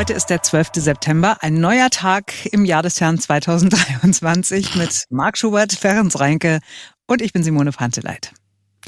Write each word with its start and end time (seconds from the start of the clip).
Heute 0.00 0.14
ist 0.14 0.30
der 0.30 0.42
12. 0.42 0.70
September, 0.76 1.36
ein 1.42 1.60
neuer 1.60 1.90
Tag 1.90 2.32
im 2.52 2.64
Jahr 2.64 2.82
des 2.82 3.02
Herrn 3.02 3.18
2023 3.18 4.74
mit 4.76 5.04
Marc 5.10 5.36
Schubert, 5.36 5.74
Ferenc 5.74 6.18
Reinke 6.18 6.60
und 7.06 7.20
ich 7.20 7.34
bin 7.34 7.42
Simone 7.42 7.70
Panteleit. 7.70 8.32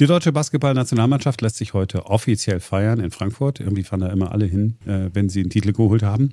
Die 0.01 0.07
deutsche 0.07 0.33
Basketballnationalmannschaft 0.33 1.43
lässt 1.43 1.57
sich 1.57 1.75
heute 1.75 2.07
offiziell 2.07 2.61
feiern 2.61 2.99
in 2.99 3.11
Frankfurt. 3.11 3.61
Irgendwie 3.61 3.83
fahren 3.83 4.01
da 4.01 4.09
immer 4.09 4.33
alle 4.33 4.47
hin, 4.47 4.79
äh, 4.87 5.11
wenn 5.13 5.29
sie 5.29 5.41
einen 5.41 5.51
Titel 5.51 5.75
geholt 5.75 6.03
haben. 6.03 6.33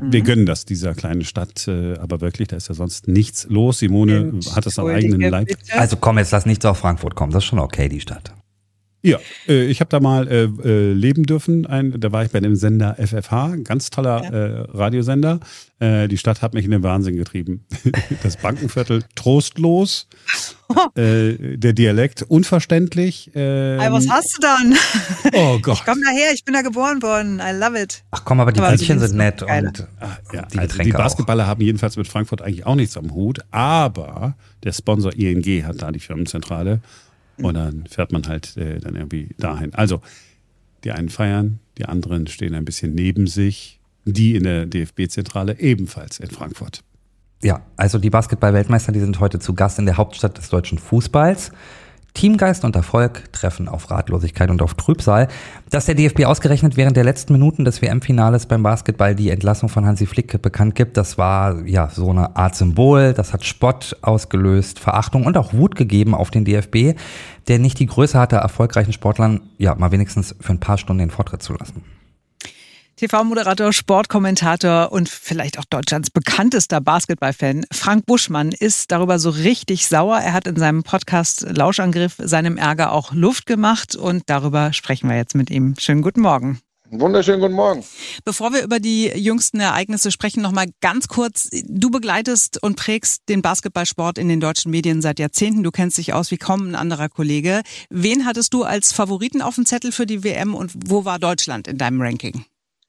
Mhm. 0.00 0.10
Wir 0.10 0.22
gönnen 0.22 0.46
das 0.46 0.64
dieser 0.64 0.94
kleinen 0.94 1.24
Stadt, 1.24 1.68
äh, 1.68 1.98
aber 1.98 2.22
wirklich, 2.22 2.48
da 2.48 2.56
ist 2.56 2.68
ja 2.70 2.74
sonst 2.74 3.08
nichts 3.08 3.46
los. 3.50 3.80
Simone 3.80 4.40
hat 4.54 4.64
das 4.64 4.78
am 4.78 4.86
eigenen 4.86 5.30
Leib. 5.30 5.48
Also 5.72 5.98
komm, 5.98 6.16
jetzt 6.16 6.30
lass 6.30 6.46
nicht 6.46 6.62
so 6.62 6.70
auf 6.70 6.78
Frankfurt 6.78 7.16
kommen. 7.16 7.32
Das 7.32 7.44
ist 7.44 7.48
schon 7.50 7.58
okay, 7.58 7.90
die 7.90 8.00
Stadt. 8.00 8.32
Ja, 9.06 9.18
äh, 9.46 9.66
ich 9.66 9.78
habe 9.80 9.88
da 9.88 10.00
mal 10.00 10.26
äh, 10.26 10.44
äh, 10.44 10.92
leben 10.92 11.22
dürfen. 11.22 11.64
Ein, 11.64 11.94
da 12.00 12.10
war 12.10 12.24
ich 12.24 12.32
bei 12.32 12.40
dem 12.40 12.56
Sender 12.56 12.96
FFH, 12.98 13.56
ganz 13.62 13.90
toller 13.90 14.24
ja. 14.24 14.30
äh, 14.30 14.60
Radiosender. 14.72 15.38
Äh, 15.78 16.08
die 16.08 16.18
Stadt 16.18 16.42
hat 16.42 16.54
mich 16.54 16.64
in 16.64 16.72
den 16.72 16.82
Wahnsinn 16.82 17.16
getrieben. 17.16 17.64
Das 18.22 18.38
Bankenviertel 18.38 19.04
trostlos, 19.14 20.08
äh, 20.96 21.56
der 21.56 21.72
Dialekt 21.72 22.22
unverständlich. 22.22 23.30
Ähm, 23.34 23.78
Hey, 23.78 23.92
was 23.92 24.08
hast 24.08 24.36
du 24.36 24.40
dann? 24.40 24.74
Oh 25.34 25.58
Gott. 25.60 25.78
Ich 25.78 25.84
komm 25.84 26.00
daher, 26.02 26.32
ich 26.32 26.44
bin 26.44 26.54
da 26.54 26.62
geboren 26.62 27.02
worden. 27.02 27.40
I 27.40 27.52
love 27.56 27.80
it. 27.80 28.02
Ach 28.10 28.24
komm, 28.24 28.40
aber 28.40 28.52
die 28.52 28.60
aber 28.60 28.76
sind 28.76 29.14
nett 29.14 29.42
und 29.42 29.86
Ach, 30.00 30.18
ja, 30.32 30.42
die, 30.46 30.58
also 30.58 30.82
die 30.82 30.92
Basketballer 30.92 31.44
auch. 31.44 31.48
haben 31.48 31.60
jedenfalls 31.62 31.96
mit 31.96 32.08
Frankfurt 32.08 32.42
eigentlich 32.42 32.66
auch 32.66 32.74
nichts 32.74 32.96
am 32.96 33.14
Hut. 33.14 33.40
Aber 33.50 34.34
der 34.64 34.72
Sponsor 34.72 35.12
ING 35.14 35.64
hat 35.64 35.82
da 35.82 35.92
die 35.92 36.00
Firmenzentrale. 36.00 36.80
Und 37.38 37.54
dann 37.54 37.86
fährt 37.86 38.12
man 38.12 38.26
halt 38.26 38.56
äh, 38.56 38.78
dann 38.78 38.94
irgendwie 38.94 39.34
dahin. 39.38 39.74
Also, 39.74 40.00
die 40.84 40.92
einen 40.92 41.08
feiern, 41.08 41.58
die 41.78 41.86
anderen 41.86 42.26
stehen 42.26 42.54
ein 42.54 42.64
bisschen 42.64 42.94
neben 42.94 43.26
sich. 43.26 43.80
Die 44.04 44.36
in 44.36 44.44
der 44.44 44.66
DFB-Zentrale 44.66 45.58
ebenfalls 45.58 46.20
in 46.20 46.30
Frankfurt. 46.30 46.84
Ja, 47.42 47.62
also 47.76 47.98
die 47.98 48.08
Basketball-Weltmeister, 48.08 48.92
die 48.92 49.00
sind 49.00 49.18
heute 49.18 49.40
zu 49.40 49.54
Gast 49.54 49.80
in 49.80 49.86
der 49.86 49.96
Hauptstadt 49.96 50.38
des 50.38 50.48
deutschen 50.48 50.78
Fußballs. 50.78 51.50
Teamgeist 52.16 52.64
und 52.64 52.74
Erfolg 52.74 53.30
treffen 53.32 53.68
auf 53.68 53.90
Ratlosigkeit 53.90 54.50
und 54.50 54.62
auf 54.62 54.74
Trübsal. 54.74 55.28
Dass 55.70 55.84
der 55.84 55.94
DFB 55.94 56.24
ausgerechnet 56.24 56.76
während 56.76 56.96
der 56.96 57.04
letzten 57.04 57.34
Minuten 57.34 57.66
des 57.66 57.82
WM-Finales 57.82 58.46
beim 58.46 58.62
Basketball 58.62 59.14
die 59.14 59.28
Entlassung 59.28 59.68
von 59.68 59.84
Hansi 59.84 60.06
Flick 60.06 60.40
bekannt 60.40 60.74
gibt, 60.74 60.96
das 60.96 61.18
war 61.18 61.66
ja 61.66 61.90
so 61.92 62.10
eine 62.10 62.34
Art 62.34 62.56
Symbol. 62.56 63.12
Das 63.12 63.34
hat 63.34 63.44
Spott 63.44 63.96
ausgelöst, 64.00 64.78
Verachtung 64.78 65.26
und 65.26 65.36
auch 65.36 65.52
Wut 65.52 65.76
gegeben 65.76 66.14
auf 66.14 66.30
den 66.30 66.46
DFB, 66.46 66.98
der 67.48 67.58
nicht 67.58 67.78
die 67.78 67.86
Größe 67.86 68.18
hatte, 68.18 68.36
erfolgreichen 68.36 68.94
Sportlern 68.94 69.42
ja 69.58 69.74
mal 69.74 69.92
wenigstens 69.92 70.34
für 70.40 70.52
ein 70.52 70.60
paar 70.60 70.78
Stunden 70.78 71.00
den 71.00 71.10
Vortritt 71.10 71.42
zu 71.42 71.52
lassen. 71.52 71.84
TV-Moderator, 72.96 73.74
Sportkommentator 73.74 74.90
und 74.90 75.10
vielleicht 75.10 75.58
auch 75.58 75.66
Deutschlands 75.66 76.10
bekanntester 76.10 76.80
Basketballfan 76.80 77.66
Frank 77.70 78.06
Buschmann 78.06 78.52
ist 78.52 78.90
darüber 78.90 79.18
so 79.18 79.28
richtig 79.28 79.86
sauer. 79.86 80.18
Er 80.18 80.32
hat 80.32 80.46
in 80.46 80.56
seinem 80.56 80.82
Podcast 80.82 81.46
Lauschangriff 81.46 82.14
seinem 82.18 82.56
Ärger 82.56 82.92
auch 82.92 83.12
Luft 83.12 83.44
gemacht 83.44 83.96
und 83.96 84.22
darüber 84.26 84.72
sprechen 84.72 85.10
wir 85.10 85.16
jetzt 85.16 85.34
mit 85.34 85.50
ihm. 85.50 85.74
Schönen 85.78 86.00
guten 86.00 86.22
Morgen. 86.22 86.60
Wunderschönen 86.88 87.40
guten 87.40 87.52
Morgen. 87.52 87.84
Bevor 88.24 88.54
wir 88.54 88.62
über 88.62 88.80
die 88.80 89.08
jüngsten 89.08 89.60
Ereignisse 89.60 90.10
sprechen, 90.10 90.40
noch 90.40 90.52
mal 90.52 90.68
ganz 90.80 91.08
kurz. 91.08 91.50
Du 91.68 91.90
begleitest 91.90 92.62
und 92.62 92.76
prägst 92.76 93.28
den 93.28 93.42
Basketballsport 93.42 94.16
in 94.16 94.28
den 94.28 94.40
deutschen 94.40 94.70
Medien 94.70 95.02
seit 95.02 95.18
Jahrzehnten. 95.18 95.62
Du 95.62 95.70
kennst 95.70 95.98
dich 95.98 96.14
aus 96.14 96.30
wie 96.30 96.38
kaum 96.38 96.68
ein 96.68 96.74
anderer 96.74 97.10
Kollege. 97.10 97.60
Wen 97.90 98.24
hattest 98.24 98.54
du 98.54 98.62
als 98.62 98.92
Favoriten 98.92 99.42
auf 99.42 99.56
dem 99.56 99.66
Zettel 99.66 99.92
für 99.92 100.06
die 100.06 100.24
WM 100.24 100.54
und 100.54 100.72
wo 100.86 101.04
war 101.04 101.18
Deutschland 101.18 101.68
in 101.68 101.76
deinem 101.76 102.00
Ranking? 102.00 102.46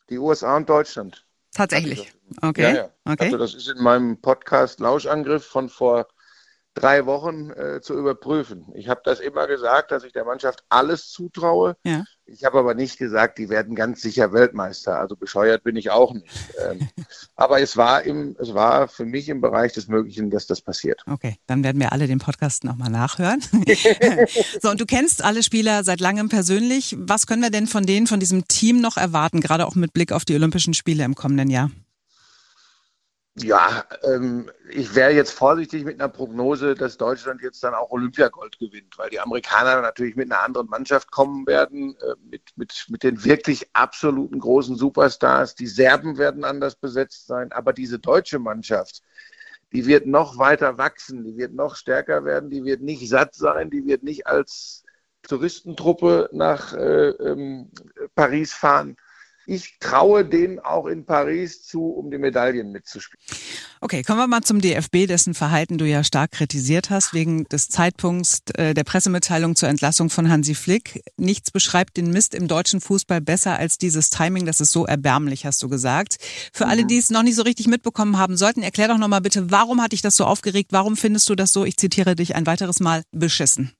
Die 0.09 0.17
USA 0.17 0.55
und 0.55 0.69
Deutschland. 0.69 1.25
Tatsächlich. 1.53 2.13
Okay. 2.41 2.61
Ja, 2.61 2.73
ja. 2.73 2.89
okay. 3.05 3.25
Also 3.25 3.37
das 3.37 3.53
ist 3.53 3.67
in 3.67 3.81
meinem 3.81 4.21
Podcast 4.21 4.79
Lauschangriff 4.79 5.45
von 5.45 5.69
vor 5.69 6.07
drei 6.77 7.05
Wochen 7.05 7.49
äh, 7.51 7.81
zu 7.81 7.97
überprüfen. 7.97 8.67
Ich 8.75 8.87
habe 8.87 9.01
das 9.03 9.19
immer 9.19 9.47
gesagt, 9.47 9.91
dass 9.91 10.03
ich 10.03 10.13
der 10.13 10.25
Mannschaft 10.25 10.63
alles 10.69 11.09
zutraue. 11.09 11.75
Ja. 11.83 12.03
Ich 12.25 12.43
habe 12.43 12.59
aber 12.59 12.73
nicht 12.73 12.97
gesagt, 12.97 13.37
die 13.39 13.49
werden 13.49 13.73
ganz 13.73 14.01
sicher 14.01 14.31
Weltmeister. 14.31 14.99
Also 14.99 15.15
bescheuert 15.15 15.63
bin 15.63 15.75
ich 15.75 15.89
auch 15.89 16.13
nicht. 16.13 16.27
Ähm, 16.63 16.87
aber 17.35 17.61
es 17.61 17.77
war, 17.77 18.03
im, 18.03 18.35
es 18.39 18.53
war 18.53 18.87
für 18.87 19.05
mich 19.05 19.27
im 19.29 19.41
Bereich 19.41 19.73
des 19.73 19.87
Möglichen, 19.87 20.29
dass 20.29 20.45
das 20.45 20.61
passiert. 20.61 21.03
Okay, 21.09 21.37
dann 21.47 21.63
werden 21.63 21.79
wir 21.79 21.93
alle 21.93 22.05
den 22.05 22.19
Podcast 22.19 22.63
nochmal 22.63 22.91
nachhören. 22.91 23.41
so, 24.61 24.69
und 24.69 24.79
du 24.79 24.85
kennst 24.85 25.23
alle 25.23 25.41
Spieler 25.41 25.83
seit 25.83 25.99
langem 25.99 26.29
persönlich. 26.29 26.95
Was 26.99 27.25
können 27.25 27.41
wir 27.41 27.49
denn 27.49 27.67
von 27.67 27.85
denen, 27.85 28.07
von 28.07 28.19
diesem 28.19 28.47
Team 28.47 28.81
noch 28.81 28.97
erwarten, 28.97 29.41
gerade 29.41 29.65
auch 29.65 29.75
mit 29.75 29.93
Blick 29.93 30.11
auf 30.11 30.25
die 30.25 30.35
Olympischen 30.35 30.73
Spiele 30.73 31.03
im 31.05 31.15
kommenden 31.15 31.49
Jahr? 31.49 31.71
Ja, 33.39 33.85
ähm, 34.01 34.49
ich 34.67 34.95
wäre 34.95 35.11
jetzt 35.11 35.31
vorsichtig 35.31 35.85
mit 35.85 35.99
einer 35.99 36.09
Prognose, 36.09 36.73
dass 36.73 36.97
Deutschland 36.97 37.41
jetzt 37.43 37.63
dann 37.63 37.75
auch 37.75 37.91
Olympiagold 37.91 38.57
gewinnt, 38.57 38.97
weil 38.97 39.11
die 39.11 39.19
Amerikaner 39.19 39.79
natürlich 39.81 40.15
mit 40.15 40.31
einer 40.31 40.41
anderen 40.41 40.67
Mannschaft 40.67 41.11
kommen 41.11 41.45
werden, 41.45 41.95
äh, 41.97 42.15
mit, 42.27 42.41
mit, 42.55 42.85
mit 42.89 43.03
den 43.03 43.23
wirklich 43.23 43.69
absoluten 43.73 44.39
großen 44.39 44.75
Superstars. 44.75 45.53
Die 45.53 45.67
Serben 45.67 46.17
werden 46.17 46.45
anders 46.45 46.75
besetzt 46.75 47.27
sein, 47.27 47.51
aber 47.51 47.73
diese 47.73 47.99
deutsche 47.99 48.39
Mannschaft, 48.39 49.03
die 49.71 49.85
wird 49.85 50.07
noch 50.07 50.39
weiter 50.39 50.79
wachsen, 50.79 51.23
die 51.23 51.37
wird 51.37 51.53
noch 51.53 51.75
stärker 51.75 52.25
werden, 52.25 52.49
die 52.49 52.63
wird 52.63 52.81
nicht 52.81 53.07
satt 53.07 53.35
sein, 53.35 53.69
die 53.69 53.85
wird 53.85 54.01
nicht 54.01 54.25
als 54.25 54.83
Touristentruppe 55.21 56.29
nach 56.31 56.73
äh, 56.73 57.09
ähm, 57.09 57.69
Paris 58.15 58.53
fahren 58.53 58.97
ich 59.47 59.79
traue 59.79 60.25
denen 60.25 60.59
auch 60.59 60.87
in 60.87 61.05
Paris 61.05 61.63
zu, 61.63 61.85
um 61.85 62.11
die 62.11 62.17
Medaillen 62.17 62.71
mitzuspielen. 62.71 63.23
Okay, 63.79 64.03
kommen 64.03 64.19
wir 64.19 64.27
mal 64.27 64.41
zum 64.41 64.59
DFB, 64.59 65.07
dessen 65.07 65.33
Verhalten 65.33 65.77
du 65.77 65.85
ja 65.85 66.03
stark 66.03 66.31
kritisiert 66.31 66.89
hast, 66.89 67.13
wegen 67.13 67.45
des 67.45 67.69
Zeitpunkts 67.69 68.41
äh, 68.55 68.73
der 68.73 68.83
Pressemitteilung 68.83 69.55
zur 69.55 69.69
Entlassung 69.69 70.09
von 70.09 70.29
Hansi 70.29 70.53
Flick. 70.53 71.01
Nichts 71.15 71.49
beschreibt 71.51 71.95
den 71.95 72.11
Mist 72.11 72.35
im 72.35 72.49
deutschen 72.49 72.81
Fußball 72.81 73.21
besser 73.21 73.57
als 73.57 73.77
dieses 73.77 74.09
Timing. 74.09 74.45
Das 74.45 74.59
ist 74.59 74.73
so 74.73 74.85
erbärmlich, 74.85 75.45
hast 75.45 75.63
du 75.63 75.69
gesagt. 75.69 76.17
Für 76.51 76.65
mhm. 76.65 76.71
alle, 76.71 76.85
die 76.85 76.97
es 76.97 77.09
noch 77.09 77.23
nicht 77.23 77.35
so 77.35 77.43
richtig 77.43 77.67
mitbekommen 77.67 78.17
haben 78.17 78.35
sollten, 78.35 78.63
erklär 78.63 78.89
doch 78.89 78.97
nochmal 78.97 79.21
bitte, 79.21 79.49
warum 79.49 79.81
hat 79.81 79.93
dich 79.93 80.01
das 80.01 80.17
so 80.17 80.25
aufgeregt? 80.25 80.73
Warum 80.73 80.97
findest 80.97 81.29
du 81.29 81.35
das 81.35 81.53
so, 81.53 81.63
ich 81.63 81.77
zitiere 81.77 82.15
dich 82.15 82.35
ein 82.35 82.45
weiteres 82.45 82.81
Mal, 82.81 83.03
beschissen? 83.11 83.76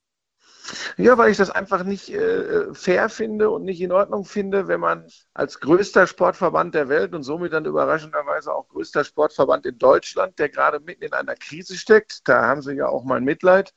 Ja, 0.96 1.16
weil 1.18 1.30
ich 1.30 1.36
das 1.36 1.50
einfach 1.50 1.84
nicht 1.84 2.10
äh, 2.10 2.72
fair 2.74 3.08
finde 3.08 3.50
und 3.50 3.64
nicht 3.64 3.80
in 3.80 3.92
Ordnung 3.92 4.24
finde, 4.24 4.68
wenn 4.68 4.80
man 4.80 5.06
als 5.34 5.60
größter 5.60 6.06
Sportverband 6.06 6.74
der 6.74 6.88
Welt 6.88 7.14
und 7.14 7.22
somit 7.22 7.52
dann 7.52 7.64
überraschenderweise 7.64 8.54
auch 8.54 8.68
größter 8.68 9.04
Sportverband 9.04 9.66
in 9.66 9.78
Deutschland, 9.78 10.38
der 10.38 10.48
gerade 10.48 10.80
mitten 10.80 11.04
in 11.04 11.12
einer 11.12 11.34
Krise 11.36 11.76
steckt, 11.76 12.28
da 12.28 12.46
haben 12.46 12.62
Sie 12.62 12.74
ja 12.74 12.88
auch 12.88 13.04
mein 13.04 13.24
Mitleid, 13.24 13.72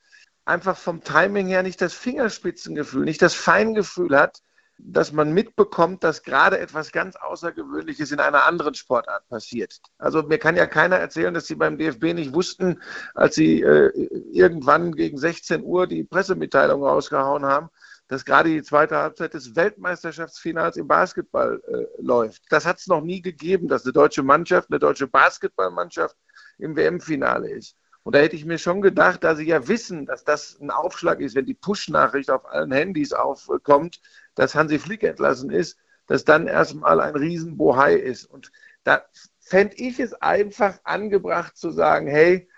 einfach 0.46 0.78
vom 0.78 1.04
Timing 1.04 1.48
her 1.48 1.64
nicht 1.64 1.82
das 1.82 1.94
Fingerspitzengefühl, 1.94 3.06
nicht 3.06 3.22
das 3.22 3.36
Feingefühl 3.36 4.18
hat, 4.18 4.42
dass 4.84 5.12
man 5.12 5.34
mitbekommt, 5.34 6.04
dass 6.04 6.24
gerade 6.24 6.60
etwas 6.60 6.92
ganz 6.92 7.16
Außergewöhnliches 7.16 8.12
in 8.12 8.20
einer 8.20 8.46
anderen 8.46 8.74
Sportart 8.74 9.28
passiert. 9.30 9.80
Also 9.98 10.24
mir 10.24 10.38
kann 10.38 10.56
ja 10.56 10.66
keiner 10.66 10.98
erzählen, 10.98 11.34
dass 11.34 11.48
sie 11.48 11.56
beim 11.56 11.78
DFB 11.78 12.14
nicht 12.14 12.34
wussten, 12.34 12.82
als 13.14 13.36
sie 13.36 13.62
äh, 13.62 13.90
irgendwann 14.32 14.94
gegen 14.94 15.18
16 15.18 15.64
Uhr 15.64 15.88
die 15.88 16.04
Pressemitteilung 16.04 16.84
rausgehauen 16.84 17.46
haben, 17.46 17.70
dass 18.08 18.26
gerade 18.26 18.50
die 18.50 18.64
zweite 18.64 18.98
Halbzeit 18.98 19.34
des 19.34 19.56
Weltmeisterschaftsfinals 19.56 20.78
im 20.78 20.88
Basketball 20.88 21.62
äh, 21.68 22.02
läuft. 22.02 22.44
Das 22.50 22.66
hat 22.66 22.80
es 22.80 22.88
noch 22.88 23.02
nie 23.02 23.22
gegeben, 23.22 23.68
dass 23.68 23.86
eine 23.86 23.94
deutsche 23.94 24.24
Mannschaft, 24.24 24.70
eine 24.70 24.80
deutsche 24.80 25.08
Basketballmannschaft 25.08 26.16
im 26.58 26.76
WM-Finale 26.76 27.50
ist. 27.50 27.76
Und 28.04 28.16
da 28.16 28.20
hätte 28.20 28.36
ich 28.36 28.46
mir 28.46 28.58
schon 28.58 28.82
gedacht, 28.82 29.24
da 29.24 29.36
sie 29.36 29.48
ja 29.48 29.68
wissen, 29.68 30.08
dass 30.08 30.24
das 30.24 30.60
ein 30.60 30.72
Aufschlag 30.72 31.20
ist, 31.20 31.36
wenn 31.36 31.46
die 31.46 31.54
Push-Nachricht 31.54 32.32
auf 32.32 32.46
allen 32.46 32.72
Handys 32.72 33.14
aufkommt, 33.14 34.02
dass 34.36 34.56
Hansi 34.56 34.80
Flick 34.80 35.04
entlassen 35.04 35.50
ist, 35.50 35.78
dass 36.08 36.26
dann 36.26 36.48
erstmal 36.48 37.00
ein 37.00 37.16
Riesenbohai 37.16 37.96
ist. 37.96 38.26
Und 38.26 38.52
da 38.84 39.04
fände 39.40 39.76
ich 39.78 40.00
es 40.00 40.14
einfach 40.14 40.80
angebracht 40.84 41.58
zu 41.58 41.72
sagen, 41.72 42.08
hey, 42.08 42.50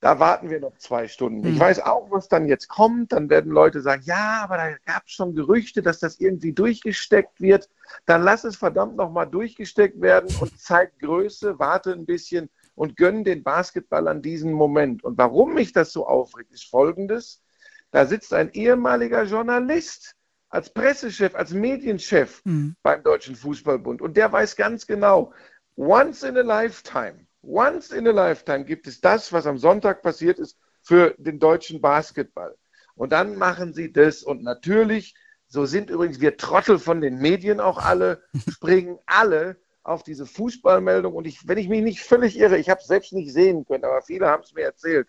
da 0.00 0.18
warten 0.18 0.48
wir 0.48 0.60
noch 0.60 0.78
zwei 0.78 1.08
Stunden. 1.08 1.46
Ich 1.46 1.54
hm. 1.54 1.60
weiß 1.60 1.80
auch, 1.80 2.10
was 2.10 2.28
dann 2.28 2.46
jetzt 2.46 2.68
kommt. 2.68 3.12
Dann 3.12 3.28
werden 3.28 3.52
Leute 3.52 3.82
sagen, 3.82 4.02
ja, 4.06 4.40
aber 4.42 4.56
da 4.56 4.70
gab 4.86 5.04
es 5.06 5.12
schon 5.12 5.34
Gerüchte, 5.34 5.82
dass 5.82 5.98
das 5.98 6.18
irgendwie 6.18 6.52
durchgesteckt 6.52 7.40
wird. 7.40 7.68
Dann 8.06 8.22
lass 8.22 8.44
es 8.44 8.56
verdammt 8.56 8.96
nochmal 8.96 9.28
durchgesteckt 9.28 10.00
werden 10.00 10.34
und 10.40 10.58
zeig 10.58 10.98
Größe, 11.00 11.58
warte 11.58 11.92
ein 11.92 12.06
bisschen 12.06 12.48
und 12.74 12.96
gönn 12.96 13.24
den 13.24 13.42
Basketballern 13.42 14.22
diesen 14.22 14.52
Moment. 14.52 15.04
Und 15.04 15.18
warum 15.18 15.52
mich 15.52 15.74
das 15.74 15.92
so 15.92 16.06
aufregt, 16.06 16.50
ist 16.52 16.64
folgendes. 16.64 17.42
Da 17.90 18.06
sitzt 18.06 18.32
ein 18.32 18.50
ehemaliger 18.52 19.24
Journalist 19.24 20.16
als 20.50 20.70
Pressechef, 20.70 21.34
als 21.34 21.52
Medienchef 21.52 22.42
mhm. 22.44 22.76
beim 22.82 23.02
Deutschen 23.02 23.36
Fußballbund. 23.36 24.02
Und 24.02 24.16
der 24.16 24.30
weiß 24.30 24.56
ganz 24.56 24.86
genau, 24.86 25.32
once 25.76 26.24
in 26.24 26.36
a 26.36 26.42
lifetime, 26.42 27.26
once 27.42 27.90
in 27.90 28.06
a 28.06 28.10
lifetime 28.10 28.64
gibt 28.64 28.86
es 28.86 29.00
das, 29.00 29.32
was 29.32 29.46
am 29.46 29.58
Sonntag 29.58 30.02
passiert 30.02 30.38
ist 30.38 30.58
für 30.82 31.14
den 31.18 31.38
deutschen 31.38 31.80
Basketball. 31.80 32.56
Und 32.96 33.12
dann 33.12 33.36
machen 33.36 33.72
sie 33.72 33.92
das. 33.92 34.22
Und 34.22 34.42
natürlich, 34.42 35.14
so 35.46 35.64
sind 35.66 35.88
übrigens 35.88 36.20
wir 36.20 36.36
Trottel 36.36 36.78
von 36.78 37.00
den 37.00 37.18
Medien 37.18 37.60
auch 37.60 37.78
alle, 37.78 38.22
springen 38.50 38.98
alle 39.06 39.56
auf 39.82 40.02
diese 40.02 40.26
Fußballmeldung 40.26 41.14
und 41.14 41.26
ich, 41.26 41.48
wenn 41.48 41.56
ich 41.56 41.68
mich 41.68 41.82
nicht 41.82 42.02
völlig 42.02 42.38
irre, 42.38 42.58
ich 42.58 42.68
habe 42.68 42.80
es 42.80 42.86
selbst 42.86 43.12
nicht 43.14 43.32
sehen 43.32 43.64
können, 43.64 43.84
aber 43.84 44.02
viele 44.02 44.26
haben 44.26 44.42
es 44.42 44.52
mir 44.52 44.64
erzählt, 44.64 45.08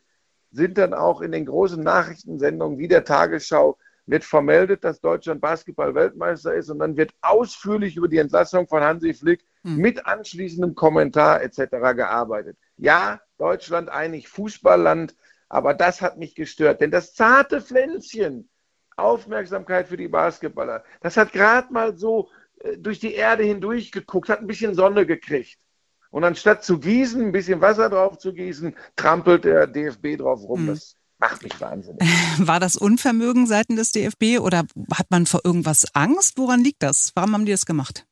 sind 0.51 0.77
dann 0.77 0.93
auch 0.93 1.21
in 1.21 1.33
den 1.33 1.45
großen 1.45 1.81
Nachrichtensendungen 1.81 2.77
wie 2.77 2.87
der 2.87 3.03
Tagesschau 3.03 3.77
wird 4.05 4.23
vermeldet, 4.23 4.83
dass 4.83 4.99
Deutschland 4.99 5.41
Basketball-Weltmeister 5.41 6.53
ist 6.53 6.69
und 6.69 6.79
dann 6.79 6.97
wird 6.97 7.13
ausführlich 7.21 7.95
über 7.95 8.07
die 8.07 8.17
Entlassung 8.17 8.67
von 8.67 8.83
Hansi 8.83 9.13
Flick 9.13 9.45
hm. 9.63 9.77
mit 9.77 10.05
anschließendem 10.05 10.75
Kommentar 10.75 11.41
etc. 11.41 11.69
gearbeitet. 11.95 12.57
Ja, 12.77 13.21
Deutschland 13.37 13.89
eigentlich 13.89 14.27
Fußballland, 14.27 15.15
aber 15.49 15.73
das 15.73 16.01
hat 16.01 16.17
mich 16.17 16.35
gestört, 16.35 16.81
denn 16.81 16.91
das 16.91 17.13
zarte 17.13 17.61
Pflänzchen 17.61 18.49
Aufmerksamkeit 18.97 19.87
für 19.87 19.97
die 19.97 20.07
Basketballer, 20.07 20.83
das 21.01 21.17
hat 21.17 21.31
gerade 21.31 21.71
mal 21.73 21.97
so 21.97 22.29
äh, 22.59 22.77
durch 22.77 22.99
die 22.99 23.13
Erde 23.13 23.43
hindurch 23.43 23.91
geguckt, 23.91 24.29
hat 24.29 24.39
ein 24.39 24.47
bisschen 24.47 24.75
Sonne 24.75 25.05
gekriegt. 25.05 25.59
Und 26.09 26.25
anstatt 26.25 26.63
zu 26.63 26.77
gießen, 26.77 27.21
ein 27.21 27.31
bisschen 27.31 27.61
Wasser 27.61 27.89
drauf 27.89 28.17
zu 28.17 28.33
gießen, 28.33 28.75
trampelt 28.97 29.45
der 29.45 29.65
DFB 29.65 30.17
drauf 30.17 30.41
rum. 30.43 30.63
Mhm. 30.63 30.67
Das 30.67 30.95
macht 31.21 31.43
mich 31.43 31.61
wahnsinnig. 31.61 32.01
War 32.39 32.59
das 32.59 32.75
Unvermögen 32.75 33.47
seitens 33.47 33.77
des 33.77 33.91
DFB 33.91 34.41
oder 34.41 34.63
hat 34.93 35.09
man 35.09 35.25
vor 35.25 35.41
irgendwas 35.43 35.85
Angst? 35.93 36.37
Woran 36.37 36.61
liegt 36.61 36.83
das? 36.83 37.11
Warum 37.15 37.33
haben 37.33 37.45
die 37.45 37.51
das 37.51 37.65
gemacht? 37.65 38.05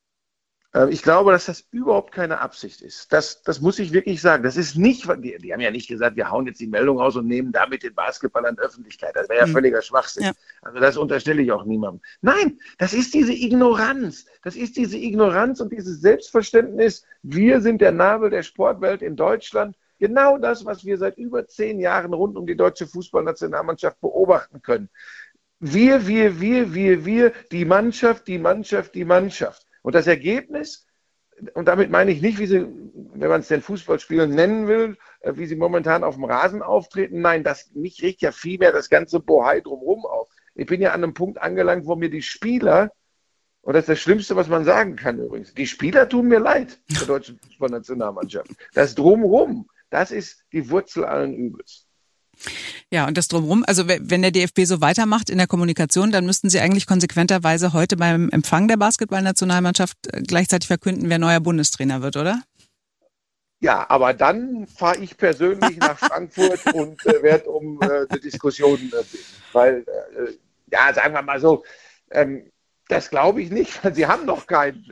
Ähm, 0.74 0.90
ich 0.90 1.02
glaube, 1.02 1.32
dass 1.32 1.46
das 1.46 1.66
überhaupt 1.72 2.14
keine 2.14 2.40
Absicht 2.40 2.82
ist. 2.82 3.12
Das, 3.12 3.42
das 3.42 3.60
muss 3.60 3.80
ich 3.80 3.92
wirklich 3.92 4.22
sagen. 4.22 4.44
Das 4.44 4.56
ist 4.56 4.76
nicht, 4.76 5.08
die, 5.24 5.38
die 5.40 5.52
haben 5.52 5.60
ja 5.60 5.72
nicht 5.72 5.88
gesagt, 5.88 6.16
wir 6.16 6.30
hauen 6.30 6.46
jetzt 6.46 6.60
die 6.60 6.68
Meldung 6.68 7.00
aus 7.00 7.16
und 7.16 7.28
nehmen 7.28 7.52
damit 7.52 7.82
den 7.84 7.96
Basketball 7.96 8.46
an 8.46 8.58
Öffentlichkeit. 8.60 9.16
Das 9.16 9.28
wäre 9.30 9.40
ja 9.40 9.48
mhm. 9.48 9.54
völliger 9.54 9.82
Schwachsinn. 9.82 10.26
Ja. 10.26 10.32
Also 10.62 10.80
das 10.80 10.98
unterstelle 10.98 11.42
ich 11.42 11.52
auch 11.52 11.66
niemandem. 11.66 12.02
Nein, 12.22 12.60
das 12.78 12.94
ist 12.94 13.14
diese 13.14 13.34
Ignoranz. 13.34 14.26
Das 14.44 14.56
ist 14.56 14.78
diese 14.78 14.98
Ignoranz 14.98 15.60
und 15.60 15.72
dieses 15.72 16.02
Selbstverständnis, 16.02 17.04
wir 17.24 17.62
sind 17.62 17.82
der 17.82 17.92
Nabel 17.92 18.30
der 18.30 18.44
Sportwelt 18.44 19.02
in 19.02 19.16
Deutschland. 19.16 19.76
Genau 20.00 20.38
das, 20.38 20.66
was 20.66 20.86
wir 20.86 20.98
seit 20.98 21.18
über 21.18 21.46
zehn 21.46 21.80
Jahren 21.80 22.13
rund 22.13 22.38
um 22.38 22.48
die 22.48 22.56
deutsche 22.56 22.88
Fußballnationalmannschaft 22.88 24.00
beobachten 24.00 24.62
können. 24.62 24.90
Wir, 25.60 26.07
wir, 26.07 26.40
wir, 26.40 26.74
wir, 26.74 27.06
wir, 27.06 27.34
die 27.51 27.66
Mannschaft, 27.66 28.28
die 28.28 28.38
Mannschaft, 28.38 28.96
die 28.96 29.04
Mannschaft. 29.04 29.68
Und 29.81 29.94
das 29.96 30.07
Ergebnis, 30.07 30.88
und 31.54 31.68
damit 31.68 31.90
meine 31.90 32.12
ich 32.12 32.22
nicht, 32.22 32.40
wie 32.40 32.48
sie, 32.48 32.66
wenn 33.13 33.30
man 33.30 33.42
es 33.42 33.50
den 33.50 33.62
Fußballspielen 33.62 34.30
nennen 34.34 34.68
will, 34.68 34.98
äh, 35.19 35.34
wie 35.36 35.46
sie 35.46 35.56
momentan 35.56 36.04
auf 36.04 36.16
dem 36.16 36.24
Rasen 36.24 36.62
auftreten. 36.62 37.22
Nein, 37.22 37.44
das, 37.44 37.72
mich 37.74 38.01
regt 38.01 38.22
ja 38.22 38.31
vielmehr 38.31 38.72
das 38.72 38.90
ganze 38.90 39.19
Bohai 39.19 39.60
drumherum 39.60 40.06
auf. 40.06 40.30
Ich 40.56 40.66
bin 40.66 40.81
ja 40.81 40.92
an 40.92 41.04
einem 41.04 41.13
Punkt 41.13 41.42
angelangt, 41.42 41.86
wo 41.86 41.96
mir 41.96 42.10
die 42.10 42.22
Spieler, 42.22 42.92
und 43.62 43.74
das 43.74 43.84
ist 43.84 43.90
das 43.90 44.00
Schlimmste, 44.00 44.36
was 44.36 44.48
man 44.48 44.63
sagen 44.63 44.96
kann 44.96 45.19
übrigens, 45.19 45.54
die 45.54 45.68
Spieler 45.68 46.07
tun 46.07 46.28
mir 46.28 46.40
leid, 46.40 46.80
der 46.90 47.07
deutschen 47.07 47.38
Fußballnationalmannschaft. 47.40 48.51
Das 48.74 48.96
Drumherum, 48.96 49.69
das 49.89 50.12
ist 50.12 50.44
die 50.51 50.69
Wurzel 50.69 51.06
allen 51.06 51.36
Übels. 51.36 51.86
Ja, 52.91 53.07
und 53.07 53.18
das 53.18 53.27
drumherum, 53.27 53.63
also 53.68 53.88
wenn 53.88 54.21
der 54.21 54.31
DFB 54.31 54.62
so 54.63 54.81
weitermacht 54.81 55.30
in 55.30 55.38
der 55.38 55.47
Kommunikation, 55.47 56.12
dann 56.12 56.25
müssten 56.25 56.50
sie 56.50 56.59
eigentlich 56.59 56.88
konsequenterweise 56.88 57.74
heute 57.74 57.97
beim 57.97 58.30
Empfang 58.30 58.68
der 58.68 58.77
Basketballnationalmannschaft 58.77 59.97
äh, 60.07 60.21
gleichzeitig 60.21 60.68
verkünden, 60.68 61.09
wer 61.09 61.19
neuer 61.19 61.39
Bundestrainer 61.39 62.01
wird, 62.01 62.18
oder? 62.18 62.41
Ja, 63.62 63.86
aber 63.89 64.13
dann 64.13 64.68
fahre 64.68 65.00
ich 65.00 65.18
persönlich 65.18 65.77
nach 65.77 66.00
Frankfurt 66.00 66.74
und 66.74 67.06
äh, 67.06 67.21
werde 67.21 67.50
um 67.50 67.81
äh, 67.81 68.07
die 68.13 68.21
Diskussion 68.21 68.80
äh, 68.80 69.03
bitten. 69.03 69.24
Weil, 69.51 69.86
äh, 69.88 70.31
ja, 70.71 70.94
sagen 70.94 71.13
wir 71.13 71.21
mal 71.21 71.41
so, 71.41 71.63
ähm, 72.12 72.50
das 72.89 73.12
glaube 73.12 73.41
ich 73.41 73.51
nicht, 73.51 73.83
weil 73.83 73.94
sie 73.94 74.07
haben 74.07 74.25
noch 74.25 74.47
keinen. 74.47 74.83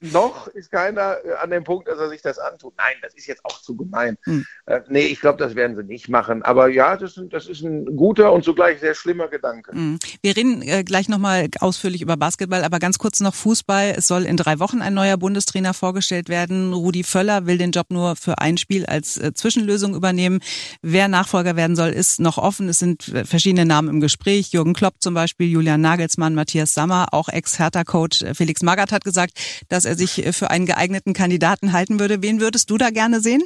Noch 0.00 0.46
ist 0.48 0.70
keiner 0.70 1.16
äh, 1.24 1.32
an 1.40 1.50
dem 1.50 1.64
Punkt, 1.64 1.88
dass 1.88 1.98
er 1.98 2.10
sich 2.10 2.20
das 2.20 2.38
antut. 2.38 2.74
Nein, 2.76 2.94
das 3.00 3.14
ist 3.14 3.26
jetzt 3.26 3.44
auch 3.44 3.60
zu 3.62 3.74
gemein. 3.74 4.18
Hm. 4.24 4.44
Äh, 4.66 4.82
nee, 4.88 5.06
ich 5.06 5.20
glaube, 5.20 5.38
das 5.38 5.54
werden 5.54 5.74
sie 5.74 5.82
nicht 5.82 6.08
machen. 6.10 6.42
Aber 6.42 6.68
ja, 6.68 6.96
das, 6.98 7.18
das 7.30 7.48
ist 7.48 7.62
ein 7.62 7.96
guter 7.96 8.32
und 8.32 8.44
zugleich 8.44 8.80
sehr 8.80 8.94
schlimmer 8.94 9.28
Gedanke. 9.28 9.72
Hm. 9.72 9.98
Wir 10.20 10.36
reden 10.36 10.60
äh, 10.60 10.84
gleich 10.84 11.08
nochmal 11.08 11.48
ausführlich 11.60 12.02
über 12.02 12.18
Basketball, 12.18 12.62
aber 12.62 12.78
ganz 12.78 12.98
kurz 12.98 13.20
noch 13.20 13.34
Fußball. 13.34 13.94
Es 13.96 14.06
soll 14.06 14.24
in 14.24 14.36
drei 14.36 14.58
Wochen 14.58 14.82
ein 14.82 14.92
neuer 14.92 15.16
Bundestrainer 15.16 15.72
vorgestellt 15.72 16.28
werden. 16.28 16.74
Rudi 16.74 17.04
Völler 17.04 17.46
will 17.46 17.56
den 17.56 17.70
Job 17.70 17.86
nur 17.88 18.16
für 18.16 18.36
ein 18.38 18.58
Spiel 18.58 18.84
als 18.84 19.16
äh, 19.16 19.32
Zwischenlösung 19.32 19.94
übernehmen. 19.94 20.40
Wer 20.82 21.08
Nachfolger 21.08 21.56
werden 21.56 21.74
soll, 21.74 21.88
ist 21.88 22.20
noch 22.20 22.36
offen. 22.36 22.68
Es 22.68 22.80
sind 22.80 23.08
äh, 23.08 23.24
verschiedene 23.24 23.64
Namen 23.64 23.88
im 23.88 24.00
Gespräch. 24.00 24.52
Jürgen 24.52 24.74
Klopp 24.74 24.96
zum 25.00 25.14
Beispiel, 25.14 25.48
Julian 25.48 25.80
Nagelsmann, 25.80 26.34
Matthias 26.34 26.74
Sammer, 26.74 27.06
auch 27.12 27.30
ex 27.30 27.45
Ex-Hertha-Coach 27.46 28.22
äh, 28.22 28.34
Felix 28.34 28.62
Magath 28.62 28.92
hat 28.92 29.04
gesagt, 29.04 29.38
dass 29.68 29.84
er 29.84 29.94
sich 29.94 30.24
äh, 30.24 30.32
für 30.32 30.50
einen 30.50 30.66
geeigneten 30.66 31.12
Kandidaten 31.12 31.72
halten 31.72 32.00
würde. 32.00 32.22
Wen 32.22 32.40
würdest 32.40 32.70
du 32.70 32.76
da 32.76 32.90
gerne 32.90 33.20
sehen? 33.20 33.42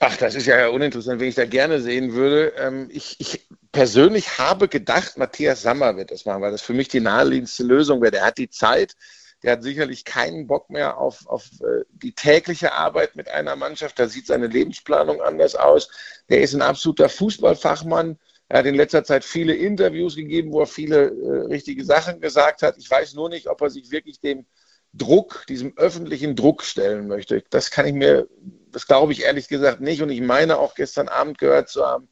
Ach, 0.00 0.16
das 0.16 0.34
ist 0.34 0.46
ja 0.46 0.68
uninteressant, 0.68 1.20
wen 1.20 1.28
ich 1.28 1.34
da 1.34 1.44
gerne 1.44 1.80
sehen 1.80 2.14
würde. 2.14 2.54
Ähm, 2.56 2.88
ich, 2.90 3.16
ich 3.18 3.46
persönlich 3.70 4.38
habe 4.38 4.66
gedacht, 4.66 5.16
Matthias 5.16 5.62
Sammer 5.62 5.96
wird 5.96 6.10
das 6.10 6.24
machen, 6.24 6.42
weil 6.42 6.52
das 6.52 6.62
für 6.62 6.72
mich 6.72 6.88
die 6.88 7.00
naheliegendste 7.00 7.62
Lösung 7.62 8.00
wäre. 8.00 8.12
Der 8.12 8.24
hat 8.24 8.38
die 8.38 8.50
Zeit, 8.50 8.96
der 9.42 9.52
hat 9.52 9.62
sicherlich 9.62 10.04
keinen 10.04 10.46
Bock 10.46 10.70
mehr 10.70 10.98
auf, 10.98 11.26
auf 11.26 11.44
äh, 11.60 11.84
die 11.90 12.14
tägliche 12.14 12.72
Arbeit 12.72 13.14
mit 13.14 13.28
einer 13.28 13.56
Mannschaft. 13.56 13.98
Da 13.98 14.08
sieht 14.08 14.26
seine 14.26 14.48
Lebensplanung 14.48 15.20
anders 15.20 15.54
aus. 15.54 15.90
Der 16.28 16.40
ist 16.40 16.54
ein 16.54 16.62
absoluter 16.62 17.08
Fußballfachmann. 17.08 18.18
Er 18.50 18.58
hat 18.58 18.66
in 18.66 18.74
letzter 18.74 19.04
Zeit 19.04 19.24
viele 19.24 19.54
Interviews 19.54 20.16
gegeben, 20.16 20.52
wo 20.52 20.60
er 20.60 20.66
viele 20.66 21.10
äh, 21.10 21.46
richtige 21.46 21.84
Sachen 21.84 22.20
gesagt 22.20 22.62
hat. 22.62 22.76
Ich 22.78 22.90
weiß 22.90 23.14
nur 23.14 23.28
nicht, 23.28 23.46
ob 23.46 23.60
er 23.62 23.70
sich 23.70 23.92
wirklich 23.92 24.20
dem 24.20 24.44
Druck, 24.92 25.44
diesem 25.48 25.72
öffentlichen 25.78 26.34
Druck 26.34 26.64
stellen 26.64 27.06
möchte. 27.06 27.44
Das 27.50 27.70
kann 27.70 27.86
ich 27.86 27.94
mir, 27.94 28.26
das 28.72 28.88
glaube 28.88 29.12
ich 29.12 29.22
ehrlich 29.22 29.46
gesagt 29.46 29.80
nicht. 29.80 30.02
Und 30.02 30.10
ich 30.10 30.20
meine 30.20 30.58
auch 30.58 30.74
gestern 30.74 31.06
Abend 31.06 31.38
gehört 31.38 31.68
zu 31.68 31.86
haben, 31.86 32.08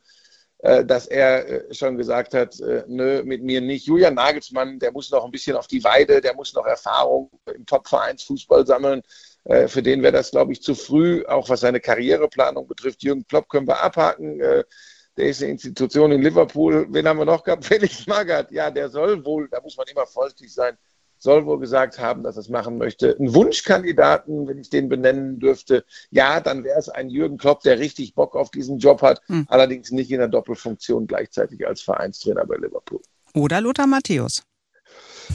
äh, 0.58 0.84
dass 0.84 1.08
er 1.08 1.70
äh, 1.70 1.74
schon 1.74 1.96
gesagt 1.96 2.34
hat, 2.34 2.60
äh, 2.60 2.84
nö, 2.86 3.24
mit 3.24 3.42
mir 3.42 3.60
nicht. 3.60 3.86
Julian 3.86 4.14
Nagelsmann, 4.14 4.78
der 4.78 4.92
muss 4.92 5.10
noch 5.10 5.24
ein 5.24 5.32
bisschen 5.32 5.56
auf 5.56 5.66
die 5.66 5.82
Weide, 5.82 6.20
der 6.20 6.36
muss 6.36 6.54
noch 6.54 6.66
Erfahrung 6.66 7.32
im 7.52 7.66
Top-Vereinsfußball 7.66 8.64
sammeln. 8.64 9.02
Äh, 9.42 9.66
für 9.66 9.82
den 9.82 10.04
wäre 10.04 10.12
das, 10.12 10.30
glaube 10.30 10.52
ich, 10.52 10.62
zu 10.62 10.76
früh, 10.76 11.24
auch 11.26 11.48
was 11.48 11.58
seine 11.58 11.80
Karriereplanung 11.80 12.68
betrifft. 12.68 13.02
Jürgen 13.02 13.26
Klopp 13.26 13.48
können 13.48 13.66
wir 13.66 13.82
abhaken 13.82 14.40
äh, 14.40 14.62
der 15.18 15.28
ist 15.28 15.42
eine 15.42 15.52
Institution 15.52 16.12
in 16.12 16.22
Liverpool. 16.22 16.86
Wen 16.90 17.08
haben 17.08 17.18
wir 17.18 17.24
noch 17.24 17.42
gehabt? 17.42 17.64
Felix 17.66 18.06
Magath. 18.06 18.50
Ja, 18.52 18.70
der 18.70 18.88
soll 18.88 19.24
wohl, 19.24 19.48
da 19.50 19.60
muss 19.60 19.76
man 19.76 19.86
immer 19.88 20.06
vorsichtig 20.06 20.54
sein, 20.54 20.78
soll 21.18 21.44
wohl 21.44 21.58
gesagt 21.58 21.98
haben, 21.98 22.22
dass 22.22 22.36
er 22.36 22.42
es 22.42 22.48
machen 22.48 22.78
möchte. 22.78 23.16
Ein 23.18 23.34
Wunschkandidaten, 23.34 24.46
wenn 24.46 24.58
ich 24.58 24.70
den 24.70 24.88
benennen 24.88 25.40
dürfte, 25.40 25.84
ja, 26.10 26.40
dann 26.40 26.62
wäre 26.62 26.78
es 26.78 26.88
ein 26.88 27.10
Jürgen 27.10 27.36
Klopp, 27.36 27.62
der 27.62 27.80
richtig 27.80 28.14
Bock 28.14 28.36
auf 28.36 28.50
diesen 28.50 28.78
Job 28.78 29.02
hat, 29.02 29.20
hm. 29.26 29.44
allerdings 29.48 29.90
nicht 29.90 30.12
in 30.12 30.18
der 30.18 30.28
Doppelfunktion 30.28 31.08
gleichzeitig 31.08 31.66
als 31.66 31.82
Vereinstrainer 31.82 32.46
bei 32.46 32.56
Liverpool. 32.56 33.00
Oder 33.34 33.60
Lothar 33.60 33.88
Matthäus. 33.88 34.44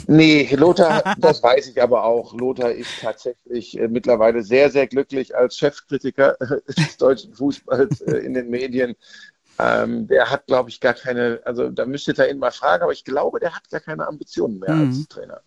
Nee, 0.07 0.49
Lothar, 0.55 1.03
das 1.19 1.43
weiß 1.43 1.67
ich 1.67 1.81
aber 1.81 2.05
auch. 2.05 2.33
Lothar 2.33 2.71
ist 2.71 3.01
tatsächlich 3.01 3.77
äh, 3.77 3.89
mittlerweile 3.89 4.43
sehr, 4.43 4.71
sehr 4.71 4.87
glücklich 4.87 5.35
als 5.35 5.57
Chefkritiker 5.57 6.37
des 6.67 6.97
deutschen 6.97 7.33
Fußballs 7.33 8.01
äh, 8.01 8.17
in 8.17 8.33
den 8.33 8.49
Medien. 8.49 8.95
Ähm, 9.59 10.07
der 10.07 10.29
hat, 10.29 10.47
glaube 10.47 10.69
ich, 10.69 10.79
gar 10.79 10.93
keine, 10.93 11.41
also 11.45 11.69
da 11.69 11.85
müsste 11.85 12.13
ihr 12.13 12.29
ihn 12.29 12.39
mal 12.39 12.51
fragen, 12.51 12.83
aber 12.83 12.91
ich 12.91 13.05
glaube, 13.05 13.39
der 13.39 13.55
hat 13.55 13.69
gar 13.69 13.81
keine 13.81 14.07
Ambitionen 14.07 14.59
mehr 14.59 14.73
mhm. 14.73 14.87
als 14.87 15.07
Trainer. 15.07 15.41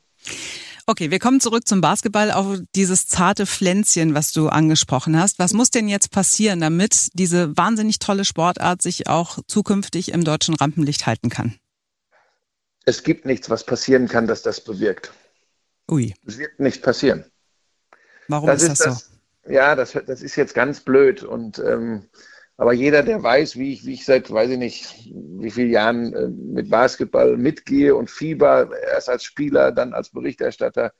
Okay, 0.88 1.10
wir 1.10 1.18
kommen 1.18 1.40
zurück 1.40 1.66
zum 1.66 1.80
Basketball, 1.80 2.30
auf 2.30 2.58
dieses 2.76 3.08
zarte 3.08 3.44
Pflänzchen, 3.44 4.14
was 4.14 4.32
du 4.32 4.48
angesprochen 4.48 5.20
hast. 5.20 5.40
Was 5.40 5.52
muss 5.52 5.70
denn 5.70 5.88
jetzt 5.88 6.12
passieren, 6.12 6.60
damit 6.60 7.08
diese 7.14 7.56
wahnsinnig 7.56 7.98
tolle 7.98 8.24
Sportart 8.24 8.82
sich 8.82 9.08
auch 9.08 9.40
zukünftig 9.48 10.12
im 10.12 10.22
deutschen 10.22 10.54
Rampenlicht 10.54 11.06
halten 11.06 11.28
kann? 11.28 11.58
Es 12.84 13.02
gibt 13.02 13.26
nichts, 13.26 13.50
was 13.50 13.64
passieren 13.64 14.06
kann, 14.06 14.28
das 14.28 14.42
das 14.42 14.60
bewirkt. 14.60 15.10
Ui. 15.90 16.14
Es 16.24 16.38
wird 16.38 16.60
nicht 16.60 16.82
passieren. 16.82 17.24
Warum 18.28 18.46
das 18.46 18.62
ist 18.62 18.68
das, 18.68 18.78
das 18.78 19.10
so? 19.44 19.52
Ja, 19.52 19.74
das, 19.74 19.92
das 20.06 20.22
ist 20.22 20.36
jetzt 20.36 20.54
ganz 20.54 20.80
blöd 20.80 21.24
und 21.24 21.58
ähm, 21.58 22.08
aber 22.58 22.72
jeder, 22.72 23.02
der 23.02 23.22
weiß, 23.22 23.56
wie 23.56 23.72
ich, 23.72 23.84
wie 23.84 23.94
ich 23.94 24.04
seit, 24.04 24.30
weiß 24.30 24.50
ich 24.50 24.58
nicht, 24.58 25.10
wie 25.14 25.50
vielen 25.50 25.70
Jahren 25.70 26.14
äh, 26.14 26.28
mit 26.28 26.70
Basketball 26.70 27.36
mitgehe 27.36 27.94
und 27.94 28.10
Fieber, 28.10 28.70
erst 28.92 29.10
als 29.10 29.24
Spieler, 29.24 29.72
dann 29.72 29.92
als 29.92 30.08
Berichterstatter, 30.08 30.92